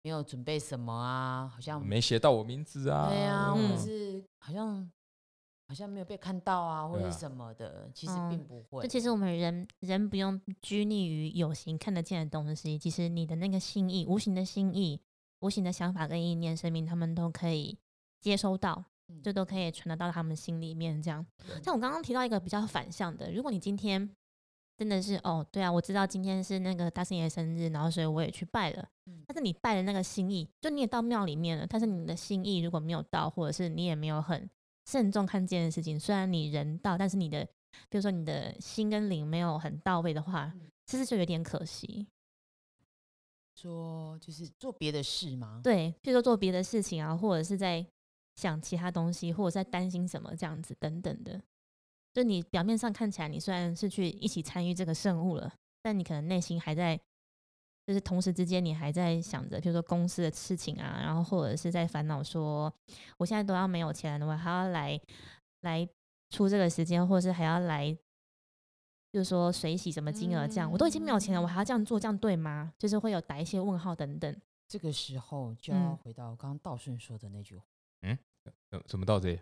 [0.02, 4.90] 没有准备什么啊，好像没写到我名字啊，对啊，或嗯者是好像
[5.68, 8.84] 好像没有被看到啊，或者是什么的，其实哦并不会。
[8.84, 15.00] 就其实我们人人不用拘泥于有形看得见的东西，其实你的那个心意、无形的心意、
[15.40, 17.78] 无形的想法跟意念、生命，他们都可以
[18.20, 21.02] 接收到，嗯这都可以传达到他们心里面。
[21.02, 24.10] 这样，对像我刚刚提到一个比较反向的，如果你今天
[24.78, 28.88] 真的是哦，对啊，我知道今天是那个大圣爷生日，然后所以我也去拜了。
[29.06, 34.50] 嗯但是你拜的那个心意，就你也到庙里面了，但是你的心意如果没有到，或者是你也没有很
[34.86, 37.46] 慎重看这件事情，虽然你人到，但是你的
[37.90, 42.08] 比如说你的心跟灵没有很到位的话嗯，其实就有点可惜。
[43.56, 45.62] 说就是做别的事吗？
[45.64, 47.86] 对，譬如说做别的事情啊，或者是在
[48.36, 51.40] 想其他东西，或者在担心什么这样子等等的。
[52.14, 57.00] 就你表面上看起来，你虽然是去一起参与这个圣物了，但你可能内心还在，
[57.86, 62.74] 就是同时之间你还在想着，比如说公司的事情啊，然后或者是在烦恼说，
[63.18, 65.00] 我现在都要没有钱了，我还要来
[65.62, 65.88] 来
[66.30, 67.98] 出这个时间，或者是还要来。
[69.12, 72.74] 就是说水洗什么金额这样，我都已经没有钱了，我还要这样做，这样对吗？
[72.80, 74.36] 就是会有打一些问号等等。
[74.68, 77.64] 这个时候就要嗯回到刚刚道顺说的那句话，
[78.02, 78.18] 嗯
[78.88, 79.40] 怎么到这里？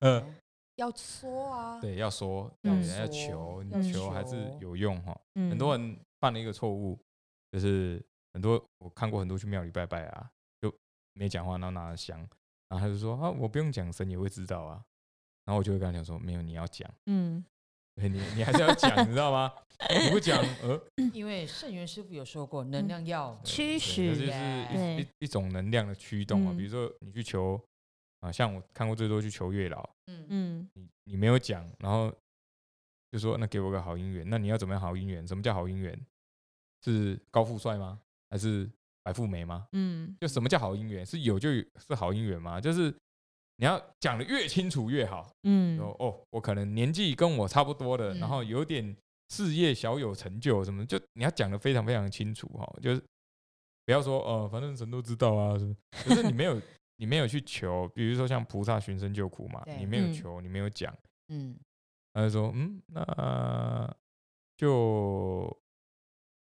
[0.00, 0.26] 呃，
[0.76, 5.14] 要说啊，对，要说，嗯对，要求，要你求还是有用哈。
[5.34, 6.98] 嗯，很多人犯了一个错误，
[7.54, 10.28] 就是很多我看过很多去庙里拜拜啊，
[10.60, 10.74] 就
[11.12, 12.18] 没讲话，然后拿着香，
[12.68, 14.84] 然后他就说啊，我不用讲，神也会知道啊。
[15.44, 17.44] 然后我就会跟他讲说，没有，你要讲，嗯
[17.94, 19.54] 你你还是要讲，你知道吗？
[20.04, 20.80] 你不讲，呃，
[21.14, 24.32] 因为圣元师傅有说过，能嗯量要驱使就是
[24.72, 26.52] 一一一种能量的驱动啊。
[26.52, 27.60] 嗯比如说你去求
[28.18, 32.12] 啊，像我看过最多去求月老，嗯嗯你你没有讲，然后
[33.12, 35.24] 就说那给我个好姻缘，那你要怎么样好姻缘？
[35.28, 35.96] 什么叫好姻缘？
[36.92, 38.00] 是高富帅吗？
[38.30, 38.68] 还是
[39.02, 39.66] 白富美吗？
[39.72, 41.04] 嗯就什么叫好姻缘？
[41.04, 42.60] 是有就是好姻缘吗？
[42.60, 42.94] 就是
[43.56, 45.30] 你要讲的越清楚越好。
[45.44, 48.96] 嗯哦，我可能年纪跟我差不多的，嗯然后有点
[49.28, 53.02] 事业小有成就什么，就你要讲的非常非常清楚哈，就是
[53.84, 56.60] 不要说呃，反正神都知道啊什么，可是你没有
[56.96, 60.92] 你没有去求，比如说像菩萨寻声救苦嘛，你没有嗯求，你没有讲，
[61.28, 61.56] 嗯
[62.12, 63.96] 他就说嗯，那
[64.56, 65.56] 就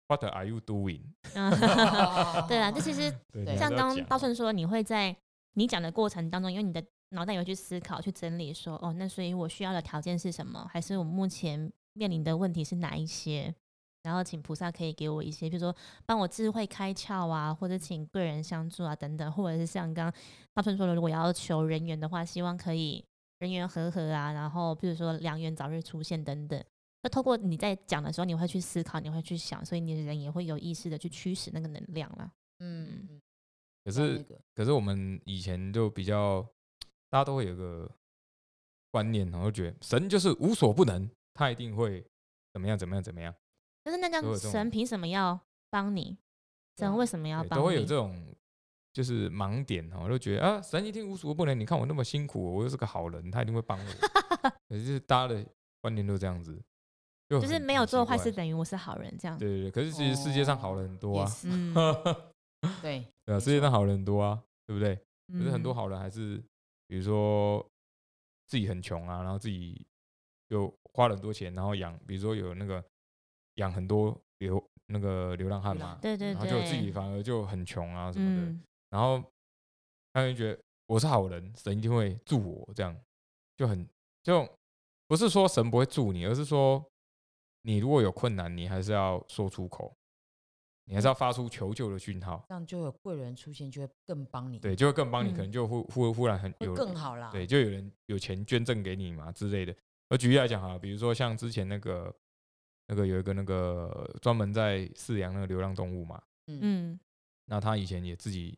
[0.07, 1.01] What are you doing？
[2.47, 3.09] 对啊，这其实
[3.57, 5.15] 像刚刚道顺说，你会在
[5.53, 10.67] 你讲的过程当中，因为你的脑袋有去思考、去整理说，哦，那所以我需要的条件是什么？
[10.71, 13.53] 还是我目前面临的问题是哪一些？
[14.03, 15.73] 然后请菩萨可以给我一些，比如说
[16.05, 20.21] 帮我智慧开窍啊，或者请贵人相助啊等等，或者是像刚刚
[20.53, 23.05] 道顺说的，如果要求人缘的话，希望可以
[23.39, 26.61] 人缘和和啊，然后比如说良缘早日出现等等。
[27.03, 32.31] 那透过你在讲的时候，你会去思考，你会去想，所以你的人也会有意识的去驱使那个能量啦。
[32.59, 33.21] 嗯嗯，
[33.83, 36.41] 可是那个可是我们以前就比较，
[37.09, 37.91] 大家都会有个
[38.89, 42.03] 观念，然后觉得神就是无所不能，他一定会
[42.53, 43.35] 怎么样怎么样怎么样，
[43.83, 45.39] 就是那个都有这种神凭什么要
[45.69, 46.17] 帮你？
[46.77, 48.33] 神为什么要帮都会有这种
[48.93, 51.59] 就是盲点哦，就觉得啊，神一定无所不能。
[51.59, 53.85] 你看我那么辛苦，我又是个好人，他一定会帮我。
[54.69, 55.45] 可是大家的
[55.81, 56.59] 观念都这样子，
[57.41, 59.37] 就就是没有做坏事等于我是好人这样。
[59.37, 61.25] 对对对，可是其实世界上好人很多啊。
[61.25, 61.73] 也是嗯，
[62.81, 64.95] 对，对啊，世界上好人很多啊，对不对？
[65.31, 66.41] 可是很多嗯好人还是，
[66.87, 67.65] 比如说
[68.47, 69.85] 自己很穷啊，然后自己
[70.49, 72.83] 就花了很多钱，然后养，比如说有那个
[73.55, 79.23] 养很多流那个流浪汉嘛，对对对然后就自己，反而就很穷啊什么的，嗯然后
[80.11, 82.95] 他就觉得我是好人，神一定会助我，这样
[83.57, 83.87] 就很
[84.21, 84.47] 就
[85.07, 86.83] 不是说神不会助你，而是说
[87.63, 89.97] 你如果有困难，你还是要说出口，
[90.85, 95.43] 你还是要发出求救的讯号，这样就有贵人出现，就会更帮你，对，就会更帮你，可嗯。
[95.43, 97.31] 能就忽忽忽然很会有更好啦。
[97.31, 99.75] 对，就有人有钱捐赠给你嘛之类的。
[100.09, 102.15] 我举例来讲哈，比如说像之前那个
[102.87, 106.99] 那个有一个那个专门在饲养那个流浪动物嘛，嗯，嗯。
[107.45, 108.57] 那他以前也自己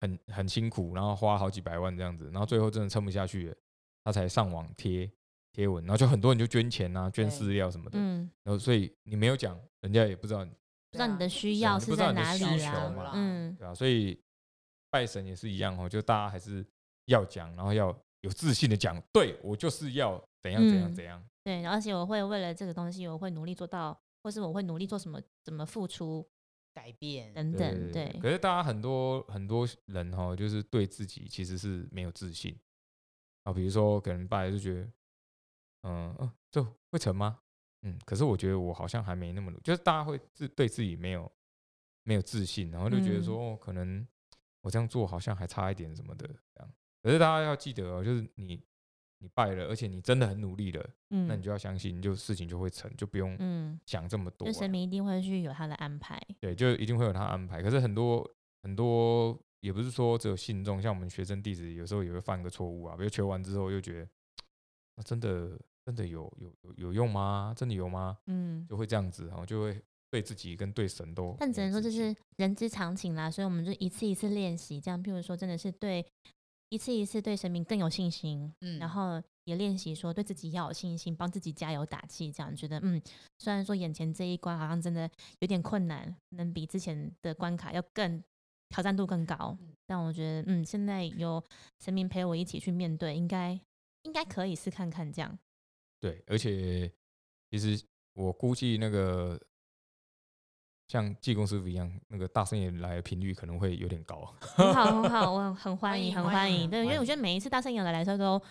[0.00, 3.56] 很很辛苦，然后花好几百万这样子，然后最后真的撑不下去了，
[4.04, 5.10] 他才上网贴
[5.56, 10.50] 贴文，然后就很多人就捐钱啊，捐对饲料什么的，嗯，然后所以你没有讲，人家也不知道你，
[10.90, 14.20] 不知道你的需要是在哪里需求嘛，嗯对啊，所以
[14.90, 16.62] 拜神也是一样哦，就大家还是
[17.06, 26.28] 要讲，然后要有自信的讲，对我就是要怎样怎样嗯怎样，对，而且我会为了这个东西，我会努力做到，或是我会努力做什么，怎么付出
[26.74, 32.54] 改变，等对等，对对，可是大家很多很多人哈，就是对自己其实是没有自信。
[33.44, 34.88] 啊，比如说可能拜就觉得，
[35.86, 37.38] 嗯嗯，这会成吗？
[37.82, 41.30] 嗯，可是我觉得我好像还没那么努，就是大家会自对自己没有
[42.02, 44.06] 没有自信，然后就觉得嗯说，哦，可能
[44.62, 46.72] 我这样做好像还差一点什么的这样。
[47.02, 48.60] 可是大家要记得哦，就是你
[49.18, 54.50] 你败了，而且你真的很努力了，嗯，那你就要相信，就事情就会成，就不用嗯，想这么多啊。
[54.50, 57.62] 就神明一定会去有他的安排，对，就一定会有他安排。
[57.62, 58.28] 可是很多
[58.62, 64.08] 很多也不是说只有信众，像我们学生弟子有时候也会犯个错误啊，比如求完之后又觉得，
[64.96, 67.54] 那真的真的有有有有用吗？
[67.56, 68.18] 真的有吗？
[68.26, 71.36] 嗯，就会这样子，然后就会对自己跟对神都。
[71.38, 76.04] 但只能说这是人之常情啦，所以我们就一次一次练习，这样，譬如说真的是对
[76.70, 83.00] 一次一次对神明更有信心，嗯然后也练习说对自己要有信心，帮自己加油打气，这样觉得嗯，
[83.38, 88.20] 虽然说眼前这一关好像真的有点困难，能比之前的关卡要更
[88.70, 91.40] 挑战度更高嗯，但我觉得嗯，现在有
[91.78, 93.60] 神明陪我一起去面对，应该
[94.02, 95.38] 应该可以试看看这样。
[96.00, 96.90] 对，而且
[97.50, 97.82] 其实
[98.14, 99.40] 我估计那个
[100.88, 104.24] 像济公师傅一样，那个大圣爷来的频率可能会有点高。
[104.40, 106.70] 很好，很好， 我很欢欢迎，迎欢迎很欢迎。
[106.70, 108.42] 对，因为我觉得每一次大圣爷来的时候，都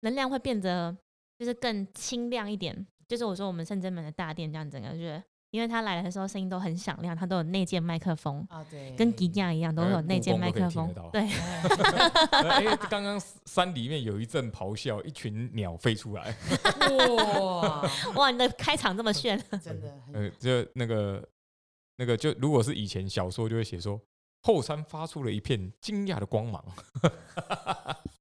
[0.00, 0.96] 能量会变得
[1.38, 2.86] 就是更清亮一点。
[3.08, 10.92] 就是我说我们圣真门的大殿这样整个，觉得因为他来的时候声音都很响亮，他都有内建麦克风，啊，对，跟吉亚一样都有呃内建麦克风。
[11.12, 16.36] 对，哎，刚刚山里面有一阵咆哮，一群鸟飞出来，
[17.16, 21.26] 哇，哇，你的开场这么炫， 真的呃，就那个
[21.96, 23.98] 那个，就如果是以前小说，就会写说
[24.42, 26.62] 后山发出了一片惊讶的光芒，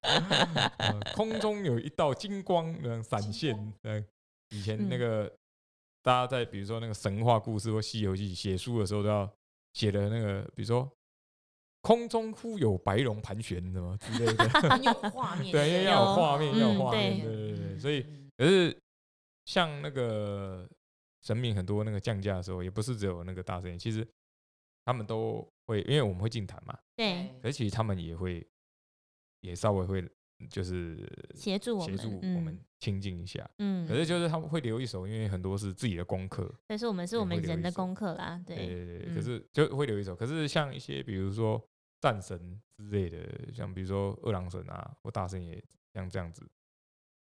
[0.77, 3.73] 呃空中有一道金光闪现。
[3.81, 4.05] 对，
[4.51, 4.99] 以前那嗯。
[4.99, 5.37] 个、
[6.05, 9.27] 大家在比如说那个神话故事或《西游记》写书的时候，都要
[9.73, 10.87] 写的那个，比如说
[11.81, 14.47] 空中忽有白龙盘旋什么之类的。
[14.69, 17.57] 很有画面，对，要有画面，要有嗯画面，对对。
[17.57, 17.79] 对。
[17.79, 18.79] 所以嗯可是
[19.45, 20.69] 像那个
[21.23, 24.07] 神明很多那个降价的时候，也不是只有那个大神爷，其实
[24.85, 28.47] 他们都会，因为我们会进坛嘛，对，可是其实他们也会，
[29.39, 30.07] 也稍微会
[30.49, 33.49] 就是协助我们，协助我嗯们亲近一下。
[33.59, 40.15] 嗯，可是就是他们会留一手，因为很多是自己的功课，但是我们是我们人的功课啦，对对，对可是就会留一手。
[40.15, 41.61] 可是像一些比如说
[42.01, 46.45] 战神之类的，像比如说二郎神啊或大神也，像这样子，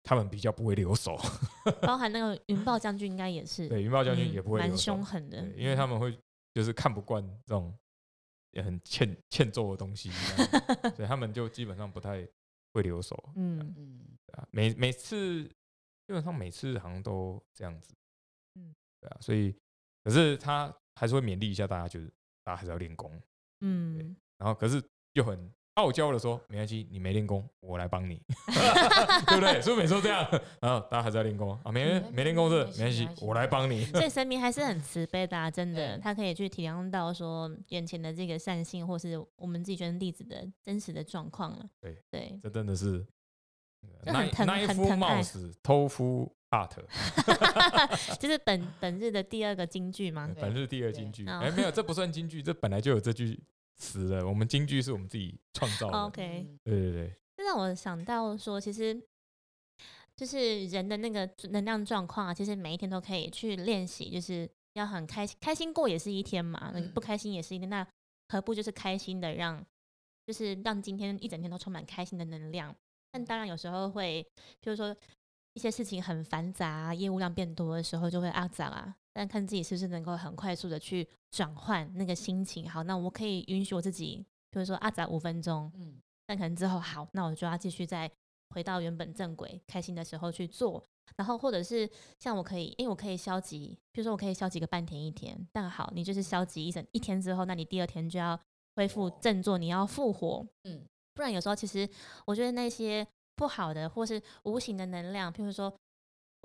[0.04, 1.16] 他们比较不会留手。
[1.82, 6.18] 包含那个云豹将军应该也是，对，云豹将军嗯也不会蛮手凶狠的，，因为他们会
[6.54, 7.74] 就是看不惯这种
[8.52, 10.10] 也很欠欠揍的东西，
[10.96, 12.28] 所以他们就基本上不太
[12.78, 13.32] 会留守。
[13.36, 17.94] 嗯嗯，对啊，每每次基本上每次好像都这样子。
[18.56, 19.56] 嗯，对啊，所以
[20.04, 22.08] 可是他还是会勉励一下大家，就是
[22.44, 23.22] 大家还是要练功。
[23.62, 24.82] 嗯，然后可是
[25.14, 28.20] 又很傲娇的说，没关系，你没练功，我来帮你，
[29.28, 29.62] 对不对？
[29.62, 30.28] 是不是每次都这样？
[30.60, 33.86] 然后大家还是要练功啊，没嗯没练功是没关系我来帮你。
[33.86, 41.66] 所以神明还是很慈悲的、啊，真的，他可以去体谅到说眼前的这个善性，或是我们自己觉得弟子的真实的状况了。
[41.80, 43.06] 对对，这真的是
[44.06, 46.72] 那一夫很疼爱冒死，偷夫 art，
[48.20, 50.28] 这是本本日的第二个金句吗？
[50.42, 51.28] 本日第二对金句。
[51.28, 53.40] 哦哎，没有，这不算金句，这本来就有这句
[53.78, 54.28] 词了。
[54.28, 55.98] 我们京剧是我们自己创造的。
[56.00, 59.00] OK 嗯对对对，这让我想到说，其实
[60.16, 67.70] 就是人的那个能量状况啊，其实每一天都可以去练习，就是要很开心，开心过也是一天嘛，不开心也是一天。
[67.70, 67.86] 那
[68.30, 69.64] 何不就是开心的让，
[70.26, 72.76] 就是让今天一整天都充满开心的能量。
[73.12, 74.26] 但当然有时候会，
[74.62, 74.96] 就是说
[75.54, 78.96] 一些事情很繁杂，业务量变多的时候就会阿杂啊。
[79.18, 82.70] 但看自己是不是能够很快速的去转换那个心情。
[82.70, 88.08] 好，那我可以允许我自己，比如说阿杂五分钟，嗯但可能之后好，那我就要继续再
[88.54, 90.84] 回到原本正轨，开心的时候去做。
[91.16, 91.90] 然后或者是
[92.20, 95.36] 像我可以，因为我可以消极，比如说我可以消极个半天一天。
[95.52, 98.40] 但好，你就是消极一整一天之后，那你第二天就要
[98.76, 100.46] 恢复振作，你要复活。
[100.66, 101.90] 嗯不然有时候其实
[102.28, 105.74] 我觉得那些不好的或是无形的能量，譬如说，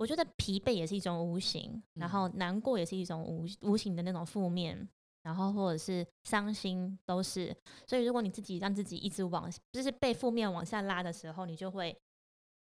[0.03, 4.85] 我觉得疲惫也是一种无形，然后难过也是一种无无形的那种负面，
[5.23, 7.55] 然后或者是伤心都是。
[7.87, 11.97] 所以如果你自己让自己一直往就是被负面往下拉的时候，你就会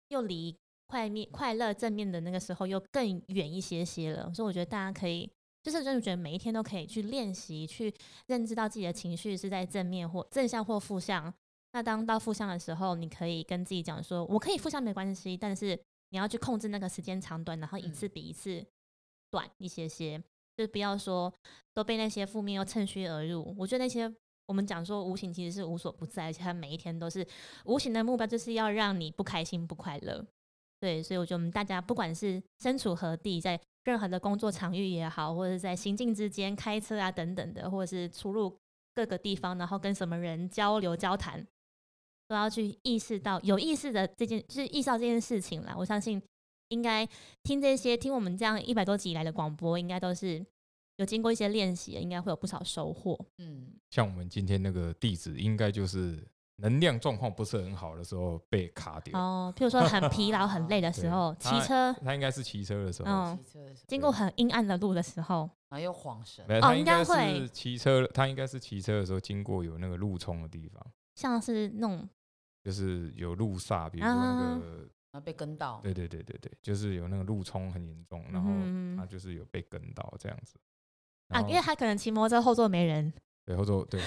[0.09, 0.55] 又离
[0.85, 4.31] 快面快乐正面的那个时候又更远一些些了。
[4.31, 5.27] 所以我觉得大家可以。
[5.63, 7.91] 就是真的觉得每一天都可以去练习，去
[8.27, 11.33] 认知到自己的情绪是在正面或正向或负向，
[11.71, 15.75] 那当到负向的时候，你可以跟自己讲说：“我可以负向没关系，但是
[16.15, 18.65] 你要去控制那个时间长短，然后一次比一次
[19.29, 20.17] 短一些些，
[20.55, 21.33] 就是不要说
[21.73, 23.53] 都被那些负面又趁虚而入。
[23.59, 24.09] 我觉得那些
[24.45, 27.27] 我们讲说无形其实是无所不在，而且它每一天都是
[27.65, 30.25] 无形的目标，就是要让你不开心、不快乐。
[30.79, 38.57] 对，所以我觉得我们大家不管是身处何地，在任何的工作场域也好，或者是在行进之间开车啊等等的，或者是出入
[38.93, 41.45] 各个地方，然后跟什么人交流交谈。
[42.27, 45.75] 都要去意识到有意识的这件，就是意识到这件事情啦。
[45.77, 46.21] 我相信
[46.69, 47.07] 应该
[47.43, 50.43] 听这些听我们这样一百多集以来的广播，应该都是
[50.97, 53.19] 有经过一些练习，应该会有不少收获。
[53.37, 56.25] 嗯，像我们今天那个弟子，应该就是
[56.57, 59.19] 能量状况不是很好的时候被卡掉。
[59.19, 70.81] 哦，譬如说很疲劳、很累的时 候，对骑车，他应该是骑车的时候，嗯骑车的时候，经过很阴暗的路的时候，然后又晃神，哦应他应该是骑车，他应该是骑车的时候经过有那个路冲的地方，
[71.15, 72.07] 像是那种
[72.63, 74.65] 就是有路煞，比如说那啊个，
[75.11, 80.57] 然后被跟到，对对对对对，就是有那个路冲很严重，然后嗯他就是有被跟到这样子。
[81.29, 83.11] 啊，因为他可能骑摩托车后座没人，
[83.45, 83.99] 对后座对，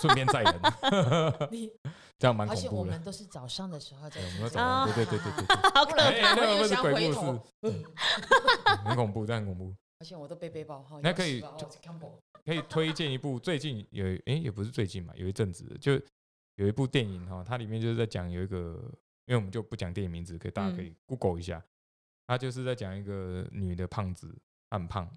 [0.00, 0.60] 顺便载人，
[1.50, 1.70] 你
[2.18, 2.92] 这样蛮而且我恐怖的。
[2.92, 6.34] 们都是早上的时候在，我们要走啊对对对对对对， 好可哎怕。
[6.34, 7.84] 那个不是鬼故事，
[8.84, 9.74] 很恐怖，但很恐怖。
[10.00, 11.40] 而且我都背背包哈，那可以
[12.44, 16.00] 可以推荐一部最近有诶、也不是最近嘛，有一阵子就
[16.56, 18.78] 有一部电影哈，它里面就是在讲有一个，
[19.26, 21.64] 因为我们就不讲电影名字，可以大家可以 Google 一下，
[22.26, 24.36] 它就是在讲一个女的胖子，
[24.68, 25.10] 她很胖，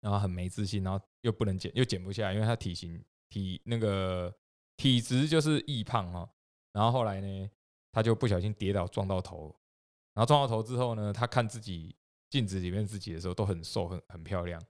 [0.00, 4.32] 然后很没自信，然后又不能减，又减不下来，因为她体型体那个
[4.76, 6.30] 体质就是易胖哈，
[6.72, 7.50] 然后后来呢，
[7.90, 9.54] 她就不小心跌倒撞到头，
[10.14, 11.96] 然后撞到头之后呢，她看自己
[12.30, 14.62] 镜子里面自己的时候都很瘦，很很漂亮。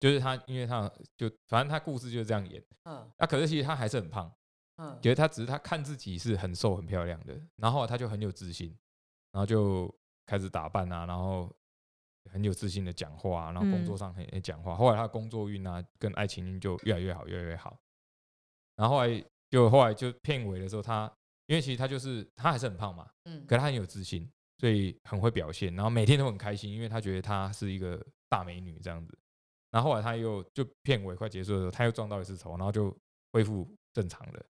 [0.00, 2.62] 就是他，因为他就反正他故事就是这样演。
[2.84, 4.30] 嗯那、可是其实他还是很胖，
[4.76, 8.76] 嗯，觉得他只是他看自己是很瘦很漂亮的，然后后来她就很有自信，
[9.32, 9.92] 然后就
[10.26, 11.50] 开始打扮啊，然后
[12.30, 14.74] 很有自信的讲话、啊，然后工作嗯上很很讲话。
[14.74, 17.78] 后来他的工作运啊跟爱情运就越来越好，越来越好。
[18.76, 21.10] 然后后来就后来就片尾的时候，他
[21.46, 24.28] 因为其实他就是他还是很胖嘛，嗯可是她很有自信，
[24.58, 29.16] 所以很会表现，然后每天都很开心，因为他觉得他是一个大美女这样子。
[29.74, 32.96] 然后后来他又就片尾快结束的时候，他又撞到一次头，然后就
[33.32, 34.46] 恢复正常了。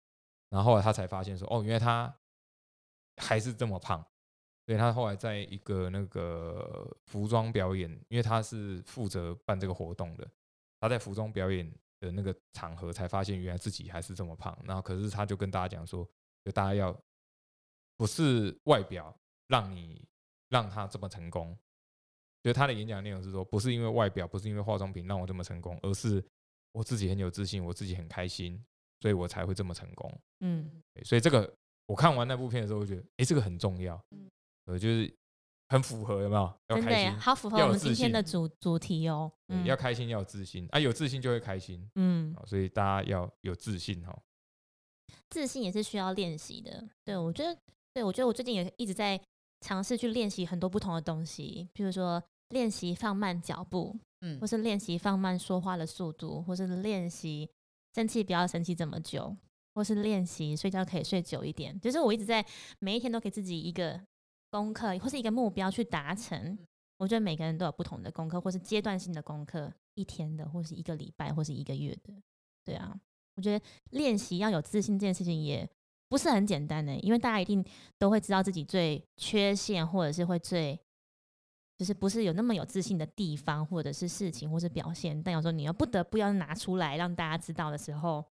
[0.50, 2.18] 然后后来他才发现说，哦，原来他
[3.18, 4.02] 还是这么胖。
[4.66, 10.26] 所以他后来在一个那个服装表演，因为他是负责办这个活动的，
[10.80, 14.58] 他在服装表演的那个场合才发现，原来自己还是这么胖。
[14.64, 16.08] 然后可是他就跟大家讲说，
[16.46, 16.98] 就大家要
[17.98, 19.14] 不是外表
[19.48, 20.08] 让你
[20.48, 21.58] 让他这么成功，
[22.42, 26.24] 就是他的演讲内容是说，不是因为外表，不是因为化妆品让我这么成功，而是
[26.72, 28.64] 我自己很有自信，我自己很开心，
[29.02, 30.22] 所以我才会这么成功。
[30.40, 31.52] 嗯，所以这个
[31.88, 34.30] 我看完那部片的时候，我觉得，哎，这个很重要嗯，
[34.66, 35.14] 呃，就是
[35.70, 36.54] 很符合，有没有？
[36.68, 39.32] 要开心，好符合我们今天的主主题哦。
[39.48, 41.90] 对嗯要开心，要有自信啊，有自信就会开心。
[41.96, 44.18] 嗯，所以大家要有自信哈。
[45.30, 46.88] 自信也是需要练习的。
[47.04, 47.60] 对我觉得，
[47.94, 49.20] 对我觉得我最近也一直在
[49.62, 57.50] 尝试去练习很多不同的东西，比如说练习放慢脚步，嗯或是练习放慢说话的速度，或是练习
[57.96, 59.36] 生气不要生气这么久，
[59.76, 61.80] 或是练习睡觉可以睡久一点。
[61.80, 62.46] 就是我一直在
[62.80, 64.00] 每一天都给自己一个
[64.50, 66.58] 功课，或是一个目标去达成。
[66.98, 72.14] 我觉得每个人都有不同的功课，或是阶段性的功课，一天的，或是一个礼拜，或是一个月的。
[72.66, 72.94] 对啊，
[73.36, 75.70] 我觉得练习要有自信这件事情也
[76.10, 77.64] 不是很简单的，因为大家一定
[77.98, 80.78] 都会知道自己最缺陷，或者是会最
[81.78, 88.26] 就是不是有那么有自信的地方，或者是事情，或是表现，但有时候你要不得不要拿出来让大家知道的时候，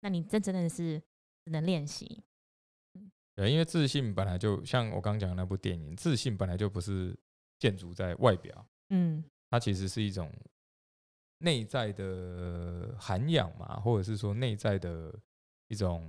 [0.00, 0.98] 那你这真的是
[1.44, 2.24] 只能练习。
[3.36, 7.16] 对，因为自信本来就像我刚讲的那部电影，自信本来就不是
[7.58, 9.22] 建筑在外表，嗯。
[9.52, 10.32] 它其实是一种
[11.38, 15.12] 内在的涵养嘛，或者是说内在的
[15.66, 16.08] 一种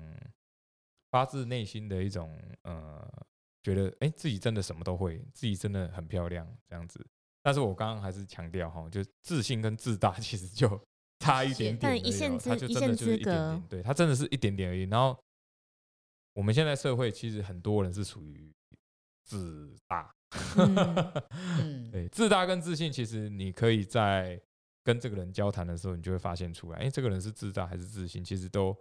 [1.12, 3.08] 发自内心的一种呃，
[3.62, 7.06] 觉得哎、诶自己真的什么都会，自己真的很漂亮这样子。
[7.44, 10.70] 但是我刚刚还是强调哈，就自信跟自大 其实就
[11.20, 14.84] 差一点点而已哦，但一线之它就一线真的就是一之隔点点，对，它真的是一点点而已。
[14.84, 15.18] 然后
[16.34, 18.54] 我们现在社会其实很多人是属于
[19.26, 20.14] 自大，
[20.58, 21.14] 嗯
[21.60, 24.40] 嗯，对，自大跟自信，其实你可以在
[24.84, 28.76] 跟这个人交谈的时候，你就会发现出来，哎、这个人是自大还是自信，其实都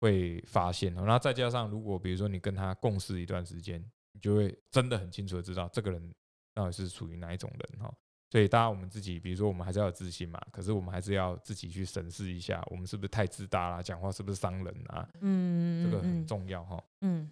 [0.00, 1.04] 会发现哦。
[1.04, 3.80] 然后再加上，如果比如说你跟他共事一段时间，
[4.12, 6.14] 你就会真的很清楚的知道这个人
[6.54, 7.92] 到底是属于哪一种人哈。
[8.32, 15.08] 所以，大家我们自己，比如说我们还是要有自信嘛，可是我们还是要自己去审视一下，我们是不是太自大啦，讲话是不是伤人啊？
[15.20, 16.80] 嗯，这个很嗯重要哈。
[17.00, 17.28] 嗯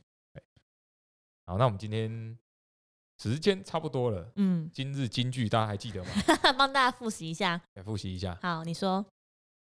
[1.47, 2.37] 好，那我们今天
[3.23, 6.11] 时间差不多了，嗯，今日金句大家还记得吗？
[6.59, 7.63] 帮大家复习一下。
[7.75, 8.37] 来复习一下。
[8.43, 9.07] 好，你说，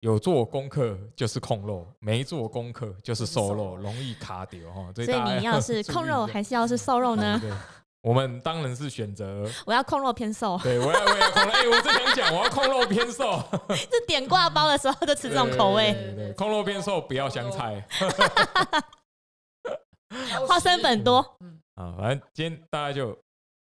[0.01, 4.93] 有做功课就是控肉，没做功课就是瘦肉，容易卡掉哈。
[4.95, 7.41] 所所以你要是 控肉还是要是瘦肉呢？
[8.03, 13.43] 我们当然是选择， 我要控肉偏瘦，对我要我要控肉，哎，我正想讲，我要控肉偏瘦，
[13.91, 17.85] 这点挂包的时候就吃这种口味，对对对对控肉偏瘦，不要香菜
[20.47, 21.19] 花生粉多。
[21.75, 21.97] 啊。
[21.99, 23.19] 反正今天大家就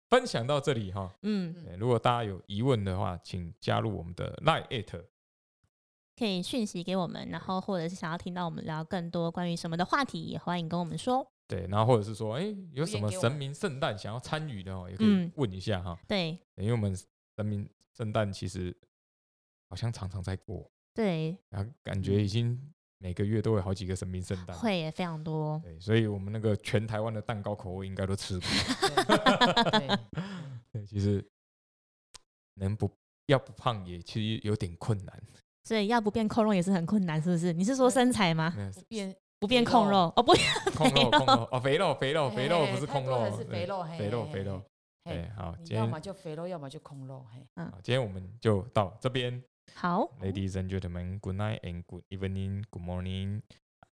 [0.10, 1.12] 分享到这里哈。
[1.22, 5.04] 嗯，如果大家有疑问的话，请加入我们的 Line at
[6.18, 11.28] 可以讯息给我们，然后或者是想要听到我们聊更多关于什么的话题，也欢迎跟我们说。
[11.48, 16.00] 对，然后或者是说，哎，有什么神明圣诞想要参与的哦，也可以嗯问一下哈。
[16.08, 16.96] 对因为我们
[17.36, 18.76] 神明圣诞其实
[19.70, 22.60] 好像常常在过，对，然后感觉已经
[22.98, 24.58] 每个月都有好几个神明圣诞。
[24.58, 25.60] 会也非常多。
[25.64, 28.48] 对，所以我们那个全台湾的蛋糕口味应该都吃过。
[30.72, 31.24] 对，其实
[32.56, 32.90] 能不
[33.26, 35.24] 要不胖也其实有点困难。
[35.64, 37.54] 所以要不变控肉也是很困难，是不是？
[37.54, 38.54] 你是说身材吗？
[38.88, 40.34] 变不变控肉哦，不
[40.76, 44.62] 控肉哦，肥肉肥肉肥肉不是控肉是肥肉，肥肉肥肉。
[45.36, 49.44] 好，今天要么就肥肉，要么就控肉，嘿，嗯今天我们就到这边。
[49.74, 53.42] 好，Ladies and gentlemen, good night and good evening, good morning.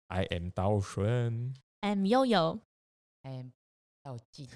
[0.08, 2.60] I am 刀顺，I'm 悠悠，
[3.24, 3.46] 哎，
[4.04, 4.50] 要记，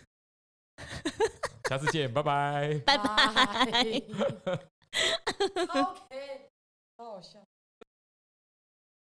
[1.69, 2.79] 下次见，拜拜。
[2.85, 4.01] 拜拜。
[5.71, 6.40] OK，
[7.01, 7.50] 好好笑。